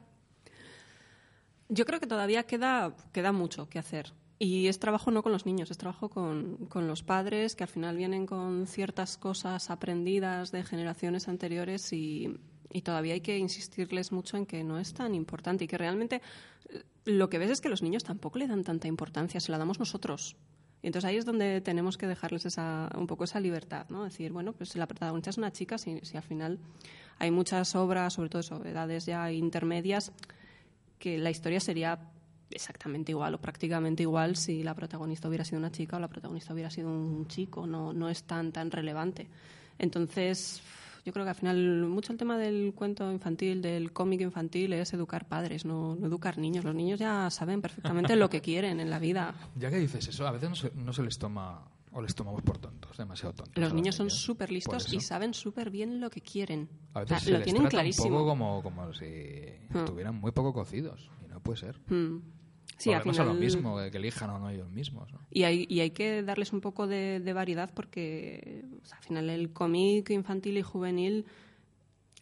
[1.70, 4.12] Yo creo que todavía queda, queda mucho que hacer.
[4.38, 7.68] Y es trabajo no con los niños, es trabajo con, con los padres que al
[7.68, 12.38] final vienen con ciertas cosas aprendidas de generaciones anteriores y,
[12.70, 16.20] y todavía hay que insistirles mucho en que no es tan importante y que realmente
[16.68, 19.58] eh, lo que ves es que los niños tampoco le dan tanta importancia, se la
[19.58, 20.36] damos nosotros.
[20.82, 24.04] Y entonces ahí es donde tenemos que dejarles esa, un poco esa libertad, ¿no?
[24.04, 26.58] Decir, bueno, pues la protagonista es una chica, si, si al final
[27.18, 30.12] hay muchas obras, sobre todo eso, edades ya intermedias,
[30.98, 31.98] que la historia sería
[32.50, 36.54] exactamente igual o prácticamente igual si la protagonista hubiera sido una chica o la protagonista
[36.54, 37.66] hubiera sido un chico.
[37.66, 39.28] No, no es tan, tan relevante.
[39.78, 40.62] Entonces,
[41.04, 44.92] yo creo que al final mucho el tema del cuento infantil, del cómic infantil, es
[44.92, 46.64] educar padres, no, no educar niños.
[46.64, 49.34] Los niños ya saben perfectamente lo que quieren en la vida.
[49.56, 52.42] Ya que dices eso, a veces no se, no se les toma o les tomamos
[52.42, 53.56] por tontos, demasiado tontos.
[53.60, 54.20] Los niños son niños.
[54.20, 56.68] súper listos y saben súper bien lo que quieren.
[56.94, 58.06] A O veces sea, se lo les tienen trata clarísimo.
[58.08, 59.06] un poco como, como si
[59.70, 59.78] Hmm.
[59.78, 61.10] estuvieran muy poco cocidos.
[61.24, 61.78] Y no puede ser.
[61.88, 62.18] Mm.
[62.78, 63.34] Sí, al Volvemos a final...
[63.36, 65.12] lo mismo, que elijan o no ellos mismos.
[65.12, 65.18] ¿no?
[65.30, 69.04] Y hay, y hay que darles un poco de, de variedad porque o sea, al
[69.04, 71.26] final el cómic infantil y juvenil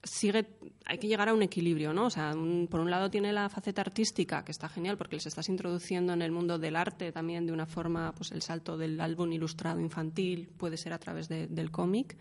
[0.02, 0.46] sigue
[0.84, 2.06] hay que llegar a un equilibrio, ¿no?
[2.06, 5.26] O sea, un- por un lado tiene la faceta artística que está genial porque les
[5.26, 9.00] estás introduciendo en el mundo del arte también de una forma, pues el salto del
[9.00, 12.16] álbum ilustrado infantil puede ser a través de- del cómic.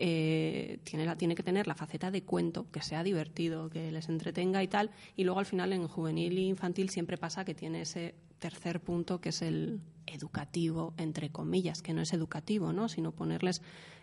[0.00, 4.08] Eh, tiene, la, tiene que tener la faceta de cuento, que sea divertido, que les
[4.08, 4.90] entretenga y tal.
[5.16, 9.20] Y luego al final en juvenil e infantil siempre pasa que tiene ese tercer punto
[9.20, 12.88] que es el educativo, entre comillas, que no es educativo, ¿no?
[12.88, 13.60] sino ponerles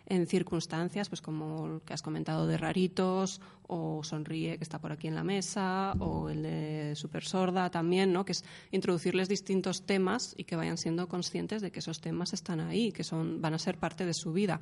[0.08, 4.92] en circunstancias, pues como el que has comentado de raritos, o sonríe que está por
[4.92, 8.24] aquí en la mesa, o el de super sorda también, ¿no?
[8.24, 12.60] que es introducirles distintos temas y que vayan siendo conscientes de que esos temas están
[12.60, 14.60] ahí, que son, van a ser parte de su vida.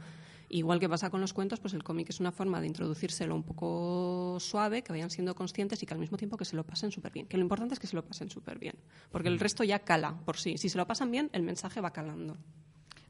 [0.55, 3.43] Igual que pasa con los cuentos, pues el cómic es una forma de introducírselo un
[3.43, 6.93] poco suave, que vayan siendo conscientes y que al mismo tiempo que se lo pasen
[6.93, 7.27] súper bien.
[7.27, 8.77] Que lo importante es que se lo pasen súper bien,
[9.11, 10.57] porque el resto ya cala por sí.
[10.57, 12.37] Si se lo pasan bien, el mensaje va calando.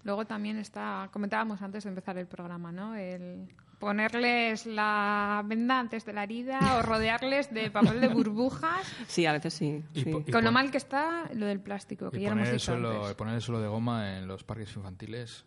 [0.04, 2.96] Luego también está, comentábamos antes de empezar el programa, ¿no?
[2.96, 3.46] El
[3.78, 8.86] ponerles la venda antes de la herida o rodearles de papel de burbujas.
[9.06, 9.82] Sí, a veces sí.
[9.92, 12.54] Y Con lo mal que está lo del plástico, que Y ya lo hemos poner
[12.54, 13.14] el, suelo, antes.
[13.16, 15.44] poner el suelo de goma en los parques infantiles,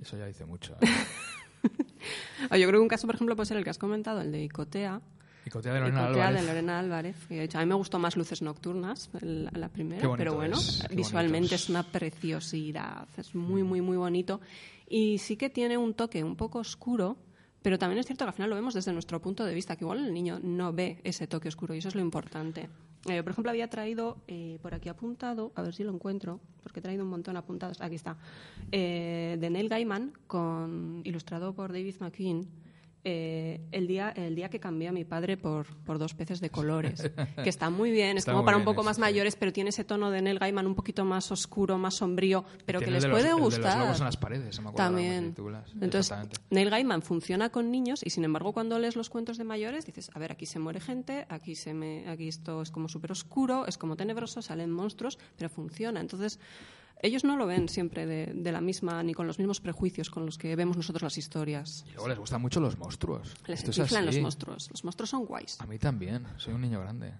[0.00, 0.76] eso ya dice mucho.
[0.80, 0.86] ¿eh?
[2.58, 4.42] Yo creo que un caso, por ejemplo, puede ser el que has comentado, el de
[4.44, 5.00] Icotea.
[5.46, 6.40] Y Cotea de Lorena Icotea Álvarez.
[6.42, 7.16] de Lorena Álvarez.
[7.28, 10.56] que de hecho, a mí me gustó más Luces Nocturnas, el- la primera, pero bueno,
[10.58, 11.62] es, visualmente es.
[11.62, 14.40] es una preciosidad, es muy, muy, muy bonito.
[14.88, 17.16] Y sí que tiene un toque un poco oscuro,
[17.62, 19.84] pero también es cierto que al final lo vemos desde nuestro punto de vista, que
[19.84, 22.68] igual el niño no ve ese toque oscuro y eso es lo importante.
[23.08, 26.80] Eh, por ejemplo, había traído eh, por aquí apuntado, a ver si lo encuentro, porque
[26.80, 27.80] he traído un montón apuntados.
[27.80, 28.16] Aquí está.
[28.72, 32.67] Eh, de Neil Gaiman, con, ilustrado por David McQueen.
[33.04, 36.50] Eh, el, día, el día que cambié a mi padre por, por dos peces de
[36.50, 37.02] colores,
[37.42, 39.84] que está muy bien, es Está como para un poco más mayores, pero tiene ese
[39.84, 43.32] tono de Neil Gaiman un poquito más oscuro, más sombrío, pero que les los- puede
[43.32, 43.76] gustar.
[43.78, 45.34] los lobos en las paredes, me acuerdo de las También.
[45.80, 46.14] Entonces.
[46.50, 50.10] Neil Gaiman funciona con niños y, sin embargo, cuando lees los cuentos de mayores, dices,
[50.14, 53.66] a ver, aquí se muere gente, aquí, se me, aquí esto es como súper oscuro,
[53.66, 56.00] es como tenebroso, salen monstruos, pero funciona.
[56.00, 56.40] Entonces,
[57.00, 60.26] ellos no lo ven siempre de, de la misma, ni con los mismos prejuicios con
[60.26, 61.84] los que vemos nosotros las historias.
[61.88, 63.34] Y luego les gustan mucho los monstruos.
[63.46, 64.68] Les chiflan los monstruos.
[64.70, 65.60] Los monstruos son guays.
[65.60, 67.14] A mí también, soy un niño grande.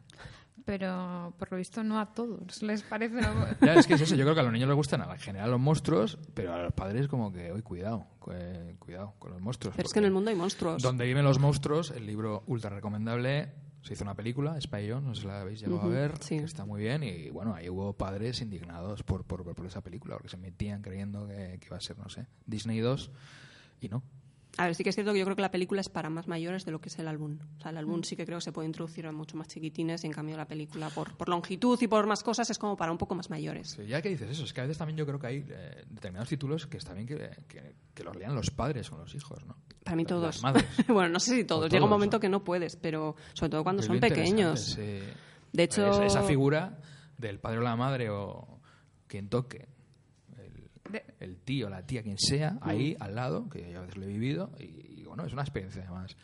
[0.65, 3.21] Pero por lo visto no a todos les parece.
[3.63, 5.51] Ya, es que es eso, yo creo que a los niños les gustan en general
[5.51, 9.75] los monstruos, pero a los padres como que, hoy cuidado, eh, cuidado con los monstruos.
[9.77, 10.83] Pero es que en el mundo hay monstruos.
[10.83, 13.51] Donde viven los monstruos, el libro ultra recomendable,
[13.83, 16.39] se hizo una película, Spy On, no sé si la habéis llegado a ver, sí.
[16.39, 20.17] que está muy bien, y bueno, ahí hubo padres indignados por, por, por esa película,
[20.17, 23.11] porque se metían creyendo que, que iba a ser, no sé, Disney 2,
[23.81, 24.03] y no.
[24.59, 26.27] A ver, sí que es cierto que yo creo que la película es para más
[26.27, 27.39] mayores de lo que es el álbum.
[27.59, 30.03] O sea, el álbum sí que creo que se puede introducir a mucho más chiquitines
[30.03, 32.91] y en cambio la película, por, por longitud y por más cosas, es como para
[32.91, 33.71] un poco más mayores.
[33.71, 35.85] Sí, ya que dices eso, es que a veces también yo creo que hay eh,
[35.89, 39.45] determinados títulos que está bien que, que, que los lean los padres con los hijos,
[39.47, 39.57] ¿no?
[39.85, 40.43] Para mí Las todos.
[40.43, 40.67] madres.
[40.89, 41.67] bueno, no sé si todos.
[41.67, 42.21] O Llega un momento ¿no?
[42.21, 44.61] que no puedes, pero sobre todo cuando son pequeños.
[44.61, 44.99] sí.
[45.53, 46.81] De hecho- Esa, esa figura
[47.17, 48.61] del padre o la madre o
[49.07, 49.69] quien toque,
[51.21, 54.09] el, tío, la tía, quien sea, ahí al lado, que yo a veces lo he
[54.09, 56.17] vivido, y, y, bueno, es una experiencia además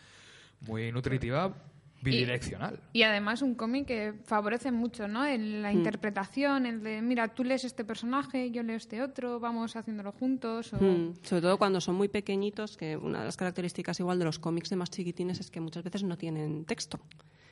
[0.61, 1.55] muy nutritiva,
[2.03, 2.79] bidireccional.
[2.93, 5.25] Y además un cómic que favorece mucho, ¿no?
[5.25, 9.75] El- la interpretación, el de, mira, tú lees este personaje, yo leo este otro, vamos
[9.75, 10.73] haciéndolo juntos.
[10.75, 10.77] O...
[10.77, 14.39] Mm, sobre todo cuando son muy pequeñitos, que una de las características igual de los
[14.39, 17.01] cómics de más chiquitines es que muchas veces no tienen texto.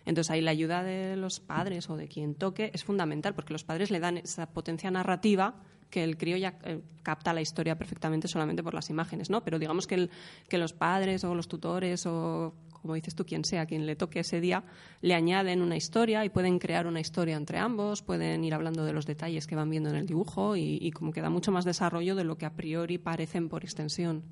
[0.05, 3.65] Entonces ahí la ayuda de los padres o de quien toque es fundamental, porque los
[3.65, 5.55] padres le dan esa potencia narrativa
[5.93, 9.45] que el crío ya eh, capta la historia perfectamente solamente por las imágenes, ¿no?
[9.45, 10.11] Pero digamos que, el-
[10.49, 14.21] que los padres o los tutores o, como dices tú, quien sea, quien le toque
[14.21, 14.65] ese día,
[15.03, 18.93] le añaden una historia y pueden crear una historia entre ambos, pueden ir hablando de
[18.95, 22.17] los detalles que van viendo en el dibujo y, como que da mucho más desarrollo
[22.17, 24.25] de lo que a priori parecen por extensión.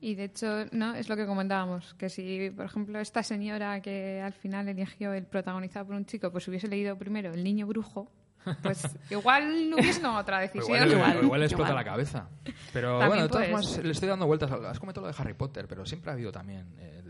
[0.00, 4.20] Y de hecho, no es lo que comentábamos, que si, por ejemplo, esta señora que
[4.20, 8.10] al final eligió el protagonizado por un chico, pues hubiese leído primero El niño brujo,
[8.62, 10.64] pues igual hubiese tomado otra O decisión.
[10.76, 11.84] igual, igual, igual, igual le explota igual.
[11.84, 12.28] la cabeza.
[12.72, 14.50] Pero También bueno, de todas formas, le estoy dando vueltas.
[14.50, 17.02] Has comentado lo de Harry Potter, pero siempre ha habido también eh,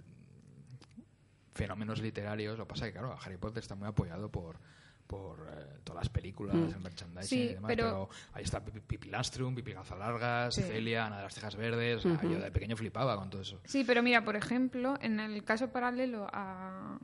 [1.54, 2.58] fenómenos literarios.
[2.58, 4.58] Lo que pasa es que, claro, Harry Potter está muy apoyado por
[5.04, 7.84] por eh, todas las películas, el merchandising Sí, y demás, pero...
[7.84, 10.62] pero- ahí está Pipi Lastrum, Pipi Largas, Sí.
[10.62, 13.60] Celia, Ana de las Cejas Verdes, o sea, yo de pequeño flipaba con todo eso.
[13.64, 16.96] Sí, pero mira, por ejemplo, en el caso paralelo a,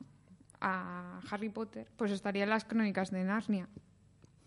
[0.59, 3.67] a Harry Potter, pues estarían las crónicas de Narnia.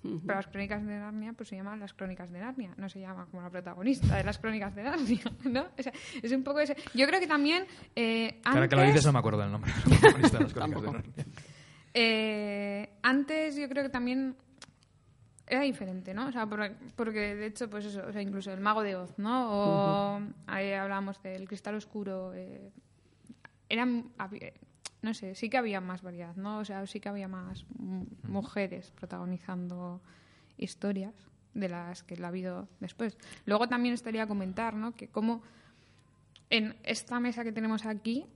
[0.02, 3.26] Pero las crónicas de Narnia pues se llaman las crónicas de Narnia, no se llama
[3.30, 5.66] como la protagonista de las crónicas de Narnia, ¿no?
[5.78, 5.92] O sea,
[6.22, 6.74] es un poco ese...
[6.94, 9.70] Yo creo que también eh, Ahora que lo antes- dices no me acuerdo del nombre.
[9.72, 11.24] de protagonista de las crónicas de Narnia.
[11.94, 14.34] Eh, antes yo creo que también
[15.46, 16.26] era diferente, ¿no?
[16.28, 19.18] O sea, por- porque de hecho, pues eso, o sea, incluso el mago de Oz,
[19.18, 19.50] ¿no?
[20.16, 22.32] O ahí hablábamos del cristal oscuro.
[22.34, 22.72] eh,
[23.68, 24.10] eran,
[25.02, 26.58] no sé, sí que había más variedad, ¿no?
[26.58, 30.00] O sea, sí que había más mu- mujeres protagonizando
[30.56, 31.14] historias
[31.54, 33.16] de las que la ha habido después.
[33.44, 34.92] Luego también estaría a comentar, ¿no?
[34.92, 35.42] Que como
[36.50, 38.26] en esta mesa que tenemos aquí,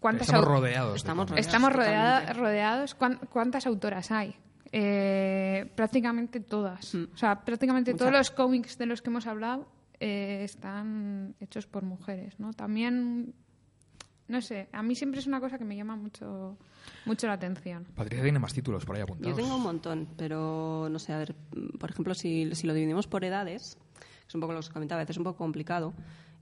[0.00, 0.92] ¿cuántas Estamos rodeados.
[0.92, 0.96] de
[1.40, 2.94] Estamos rodeada- rodeados.
[2.94, 4.34] ¿Cuán- ¿Cuántas autoras hay?
[4.72, 6.94] Eh, prácticamente todas.
[6.94, 7.04] Mm.
[7.14, 8.06] O sea, prácticamente Muchas.
[8.08, 9.68] todos los cómics de los que hemos hablado
[10.00, 12.52] eh, están hechos por mujeres, ¿no?
[12.52, 13.34] También,
[14.28, 16.56] no sé, a mí siempre es una cosa que me llama mucho,
[17.06, 17.84] mucho la atención.
[17.94, 19.36] Patricia tiene más títulos por ahí Yo apuntados.
[19.36, 21.34] tengo un montón, pero no sé, a ver,
[21.78, 23.76] por ejemplo, si, si lo dividimos por edades,
[24.26, 25.92] es un poco lo que os comentaba, a veces es un poco complicado.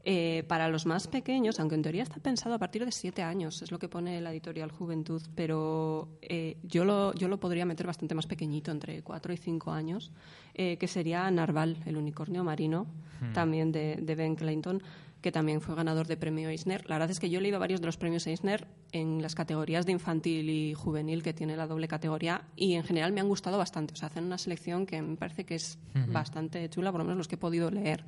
[0.04, 3.62] eh, para los más pequeños, aunque en teoría está pensado a partir de siete años,
[3.62, 7.86] es lo que pone la editorial Juventud, pero eh, yo, lo, yo lo podría meter
[7.86, 10.10] bastante más pequeñito, entre cuatro y cinco años,
[10.54, 12.86] eh, que sería Narval, el unicornio marino,
[13.32, 14.82] también de, de Ben Clayton,
[15.22, 16.86] que también fue ganador de premio Eisner.
[16.88, 19.86] La verdad es que yo he leído varios de los premios Eisner en las categorías
[19.86, 23.56] de infantil y juvenil, que tiene la doble categoría, y en general me han gustado
[23.56, 23.94] bastante.
[23.94, 27.18] O sea, hacen una selección que me parece que es bastante chula, por lo menos
[27.18, 28.04] los que he podido leer.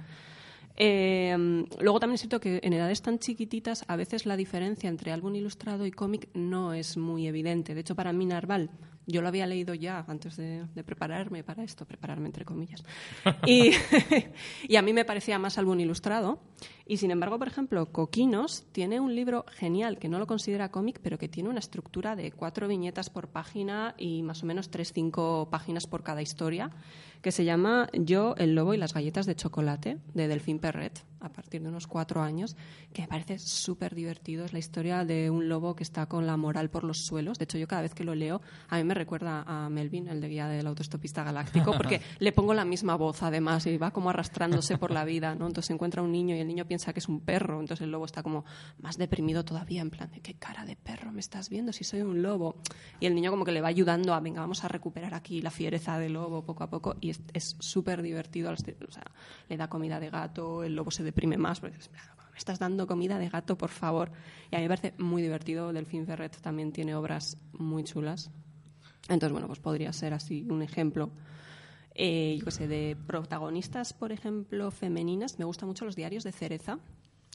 [0.76, 5.12] Eh, luego también es cierto que en edades tan chiquititas a veces la diferencia entre
[5.12, 7.74] álbum ilustrado y cómic no es muy evidente.
[7.74, 8.70] De hecho, para mí Narval,
[9.06, 12.82] yo lo había leído ya antes de, de prepararme para esto, prepararme entre comillas.
[13.46, 13.72] Y,
[14.68, 16.40] y a mí me parecía más álbum ilustrado.
[16.86, 21.00] Y sin embargo, por ejemplo, Coquinos tiene un libro genial que no lo considera cómic,
[21.02, 24.92] pero que tiene una estructura de cuatro viñetas por página y más o menos tres,
[24.92, 26.70] cinco páginas por cada historia,
[27.22, 31.32] que se llama Yo, el lobo y las galletas de chocolate, de Delfín Perret, a
[31.32, 32.56] partir de unos cuatro años,
[32.92, 34.44] que me parece súper divertido.
[34.44, 37.38] Es la historia de un lobo que está con la moral por los suelos.
[37.38, 40.20] De hecho, yo cada vez que lo leo, a mí me recuerda a Melvin, el
[40.20, 44.10] de guía del autostopista galáctico, porque le pongo la misma voz, además, y va como
[44.10, 45.46] arrastrándose por la vida, ¿no?
[45.46, 48.04] Entonces encuentra un niño y el niño piensa que es un perro, entonces el lobo
[48.04, 48.44] está como
[48.78, 52.02] más deprimido todavía, en plan de qué cara de perro me estás viendo si soy
[52.02, 52.56] un lobo.
[53.00, 55.50] Y el niño como que le va ayudando a, venga, vamos a recuperar aquí la
[55.50, 58.50] fiereza del lobo poco a poco y es- es súper divertido.
[58.52, 59.04] O sea,
[59.48, 61.78] le da comida de gato, el lobo se deprime más, porque
[62.32, 64.10] me estás dando comida de gato, por favor.
[64.50, 65.72] Y a mí me parece muy divertido.
[65.72, 68.30] Delfín Ferret también tiene obras muy chulas.
[69.08, 71.12] Entonces, bueno, pues podría ser así un ejemplo.
[71.94, 76.32] Eh, yo qué sé, de protagonistas, por ejemplo, femeninas, me gustan mucho los diarios de
[76.32, 76.80] Cereza,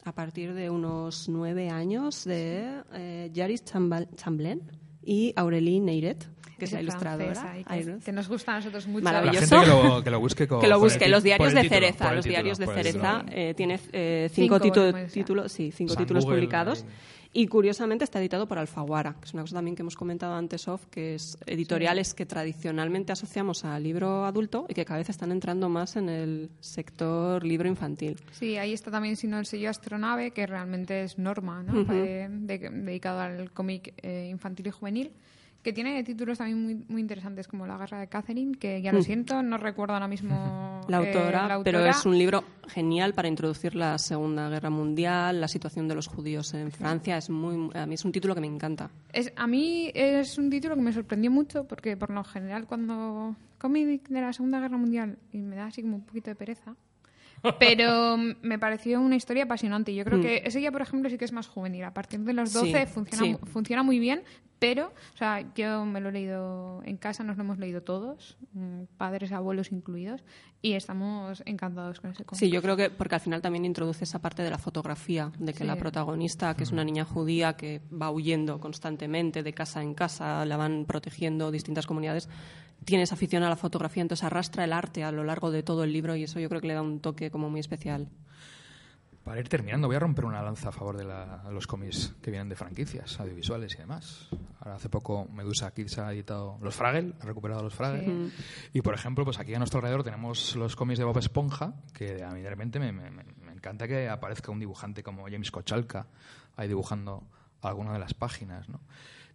[0.04, 4.62] a partir de unos nueve años, de eh, Yaris Chamblin
[5.02, 6.28] y Aurélie Neyret,
[6.60, 7.54] que es la ilustradora.
[7.54, 9.06] que, Ay, que nos gustan a nosotros mucho.
[9.06, 9.60] La Maravilloso.
[9.60, 12.04] gente que lo, que lo busque con, que lo busque, los diarios de título, Cereza,
[12.14, 16.38] los título, diarios de Cereza eh, tiene eh, Cinco títulos, sí, cinco San títulos Google,
[16.40, 16.84] publicados.
[16.84, 16.90] ahí.
[17.32, 20.68] Y curiosamente está editado por Alfaguara, que es una cosa también que hemos comentado antes,
[20.68, 25.32] of, que es editoriales que tradicionalmente asociamos al libro adulto y que cada vez están
[25.32, 28.18] entrando más en el sector libro infantil.
[28.32, 31.82] Sí, ahí está también sino el sello Astronave, que realmente es norma, ¿no?
[31.82, 31.94] Ujú.
[31.94, 35.12] Eh, de- dedicado al cómic eh, infantil y juvenil,
[35.70, 39.00] que tiene títulos también muy, muy interesantes como La guerra de Catherine, que ya lo
[39.00, 39.04] Mm.
[39.04, 41.92] siento, no recuerdo ahora mismo La eh, autora, la pero autora.
[41.92, 46.54] es un libro genial para introducir la Segunda Guerra Mundial, la situación de los judíos
[46.54, 47.18] en Francia.
[47.18, 48.90] Es muy, a mí es un título que me encanta.
[49.14, 53.36] Es, a mí es un título que me sorprendió mucho porque por lo general cuando
[53.60, 56.76] cómic de la Segunda Guerra Mundial y me da así como un poquito de pereza,
[57.60, 59.94] pero me pareció una historia apasionante.
[59.94, 60.22] Yo creo Mm.
[60.22, 61.84] que ese ya, por ejemplo, sí que es más juvenil.
[61.84, 63.38] A partir de los Sí, 12 funciona, sí.
[63.52, 64.22] funciona muy bien,
[64.60, 68.38] pero o sea, yo me lo he leído en casa, nos lo hemos leído todos,
[68.54, 70.24] mm, padres, abuelos incluidos,
[70.62, 72.40] y estamos encantados con ese cómic.
[72.40, 75.54] Sí, yo creo que porque al final también introduce esa parte de la fotografía, de
[75.54, 75.66] que Sí.
[75.66, 80.44] la protagonista, que es una niña judía que va huyendo constantemente de casa en casa,
[80.46, 82.28] la van protegiendo distintas comunidades,
[82.86, 85.84] tiene esa afición a la fotografía, entonces arrastra el arte a lo largo de todo
[85.84, 88.08] el libro y eso yo creo que le da un toque como muy especial.
[89.30, 92.32] Para ir terminando, voy a romper una lanza a favor de la- los cómics que
[92.32, 94.28] vienen de franquicias, audiovisuales y demás.
[94.60, 98.32] Ahora hace poco Medusa Kids ha editado Los Fraggle, ha recuperado Los Fraggle.
[98.74, 102.24] Y por ejemplo, pues aquí a nuestro alrededor tenemos los cómics de Bob Esponja, que
[102.24, 105.52] a mí de repente me, me- me- me encanta que aparezca un dibujante como James
[105.52, 106.08] Kochalka
[106.58, 107.22] ahí dibujando
[107.62, 108.80] alguna de las páginas, ¿no?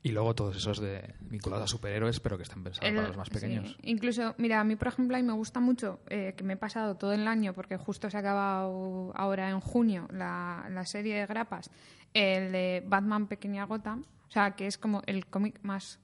[0.05, 3.17] Y luego todos esos de vinculados a superhéroes, pero que están pensados El- para los
[3.17, 3.35] más sí.
[3.35, 3.77] pequeños.
[3.83, 6.57] Incluso, mira, a mí, por ejemplo, a mí me gusta mucho eh, que me he
[6.59, 11.17] pasado todo el año, porque justo se ha acabado ahora en junio la, la serie
[11.19, 11.71] de grapas,
[12.13, 15.99] el de Batman Pequeña Gotham, o sea, que es como el cómic más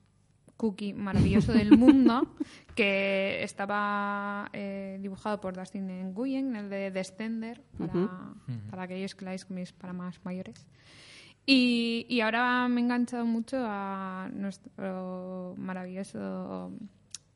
[0.56, 2.34] cookie maravilloso del mundo,
[2.74, 8.32] que estaba eh, dibujado por Dustin Nguyen, el de Descender, para,
[8.70, 10.66] para aquellos que leáis cómics para más mayores.
[11.46, 16.72] Y, y ahora me he enganchado mucho a nuestro maravilloso,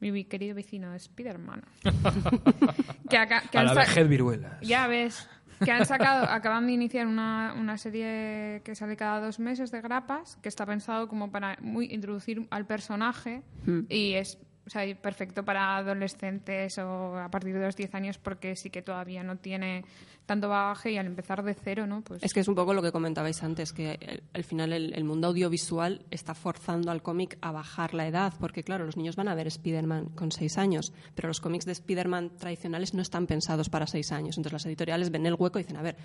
[0.00, 1.62] mi querido vecino Spiderman.
[3.10, 4.58] que aca- que a han la vejez viruela.
[4.62, 5.28] Ya ves,
[5.64, 9.80] que han sacado, acaban de iniciar una, una serie que sale cada dos meses de
[9.80, 13.80] grapas, que está pensado como para muy introducir al personaje Mm.
[13.88, 18.56] y es o sea, perfecto para adolescentes o a partir de los 10 años porque
[18.56, 19.84] sí que todavía no tiene
[20.26, 22.00] tanto bagaje y al empezar de cero, ¿no?
[22.00, 25.04] Pues Es que es un poco lo que comentabais antes, que al final el, el
[25.04, 29.28] mundo audiovisual está forzando al cómic a bajar la edad, porque claro, los niños van
[29.28, 33.68] a ver Spider-Man con seis años, pero los cómics de Spider-Man tradicionales no están pensados
[33.68, 34.38] para seis años.
[34.38, 35.96] Entonces las editoriales ven el hueco y dicen, a ver,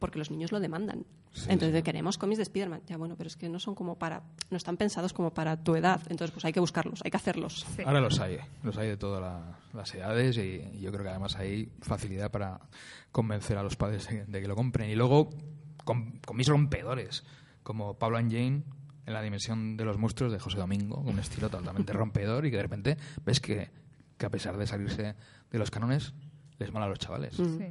[0.00, 1.06] porque los niños lo demandan.
[1.46, 2.82] Entonces queremos cómics de Spider-Man.
[2.88, 5.76] Ya bueno, pero es que no son como para, no están pensados como para tu
[5.76, 6.00] edad.
[6.08, 7.64] Entonces pues hay que buscarlos, hay que hacerlos.
[7.76, 7.82] sí.
[7.86, 11.10] Ahora los hay, los hay de todas la- las edades y, y yo creo que
[11.10, 12.60] además hay facilidad para
[13.12, 14.90] convencer a los padres de, de que lo compren.
[14.90, 15.30] Y luego
[15.84, 17.22] con, con mis rompedores,
[17.62, 18.62] como Pablo and Jane
[19.06, 22.50] en la dimensión de los monstruos de José Domingo, con un estilo totalmente rompedor y
[22.50, 23.70] que de repente ves que,
[24.18, 25.14] que a pesar de salirse
[25.50, 26.12] de los cánones,
[26.58, 27.38] les mola a los chavales.
[27.38, 27.58] Mm.
[27.58, 27.64] Sí.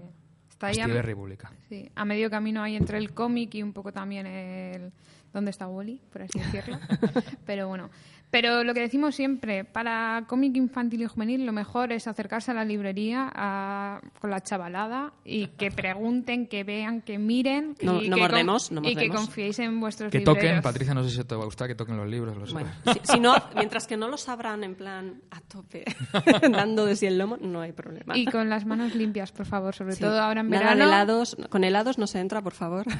[0.67, 1.51] Está ahí a, República.
[1.69, 4.91] sí, a medio camino ahí entre el cómic y un poco también el
[5.33, 6.77] dónde está Wally, por así decirlo.
[7.45, 7.89] Pero bueno,
[8.31, 12.53] pero lo que decimos siempre, para cómic infantil y juvenil lo mejor es acercarse a
[12.53, 18.07] la librería a- con la chavalada y que pregunten, que vean, que miren No- y,
[18.07, 20.43] no que mordemos, no y que confiéis en vuestros Que libreros.
[20.43, 22.37] toquen, Patricia, no sé si te va a gustar que toquen los libros.
[22.37, 25.85] Los Bueno, si, si no, mientras que no lo sabrán en plan a tope,
[26.51, 28.15] dando de sí el lomo, no hay problema.
[28.15, 30.01] Y con las manos limpias, por favor, sobre Sí.
[30.01, 30.85] todo ahora en Nada verano.
[30.89, 32.85] de helados, con helados no se entra, por favor.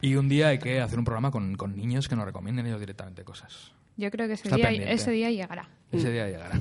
[0.00, 2.78] Y un día hay que hacer un programa con, con niños que nos recomienden ellos
[2.78, 3.72] directamente cosas.
[3.96, 5.68] Yo creo que ese día, ese día llegará.
[5.90, 6.54] Ese día llegará.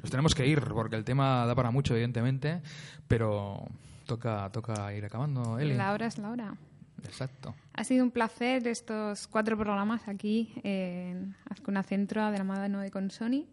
[0.00, 2.62] Nos tenemos que ir porque el tema da para mucho, evidentemente,
[3.08, 3.66] pero
[4.06, 5.74] toca, toca ir acabando, Eli.
[5.74, 6.54] La hora es la hora.
[7.02, 7.54] Exacto.
[7.72, 12.92] Ha sido un placer estos cuatro programas aquí en Azcuna Centro de la mano de
[12.92, 13.44] con Sony.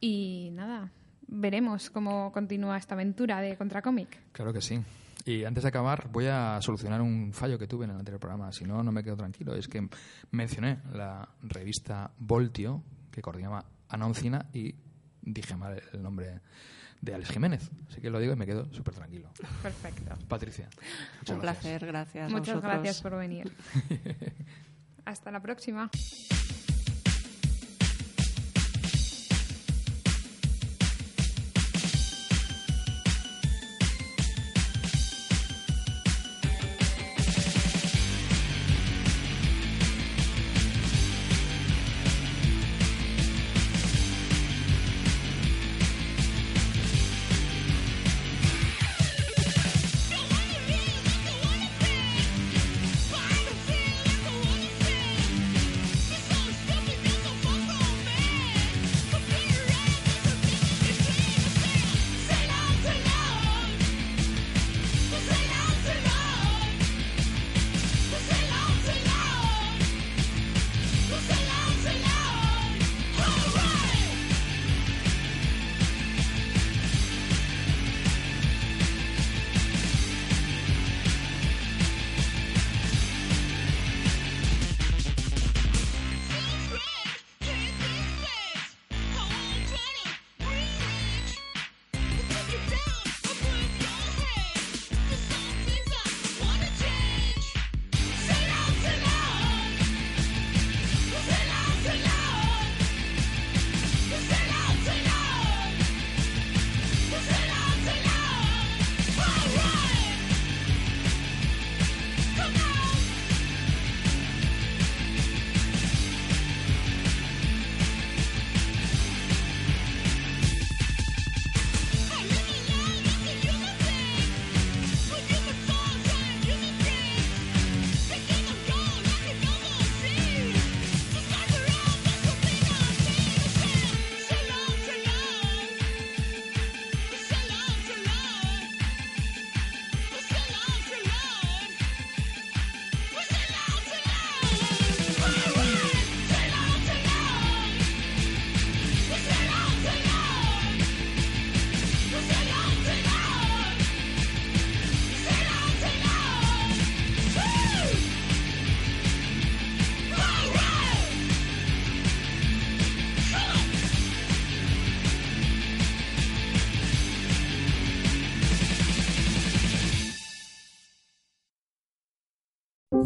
[0.00, 0.90] Y nada,
[1.26, 4.16] veremos cómo continúa esta aventura de Contracomic.
[4.30, 4.80] Claro que sí.
[5.24, 8.52] Y antes de acabar, voy a solucionar un fallo que tuve en el anterior programa.
[8.52, 9.54] Si no, no me quedo tranquilo.
[9.54, 9.88] Es que
[10.30, 14.74] mencioné la revista Voltio, que coordinaba Anoncina, y
[15.22, 16.40] dije mal el nombre
[17.00, 17.70] de Alex Jiménez.
[17.88, 19.30] Así que lo digo y me quedo súper tranquilo.
[19.62, 20.16] Perfecto.
[20.28, 20.68] Patricia.
[21.18, 21.62] muchas Un gracias.
[21.64, 22.32] placer, gracias.
[22.32, 23.52] Muchas gracias por venir.
[25.04, 25.90] Hasta la próxima.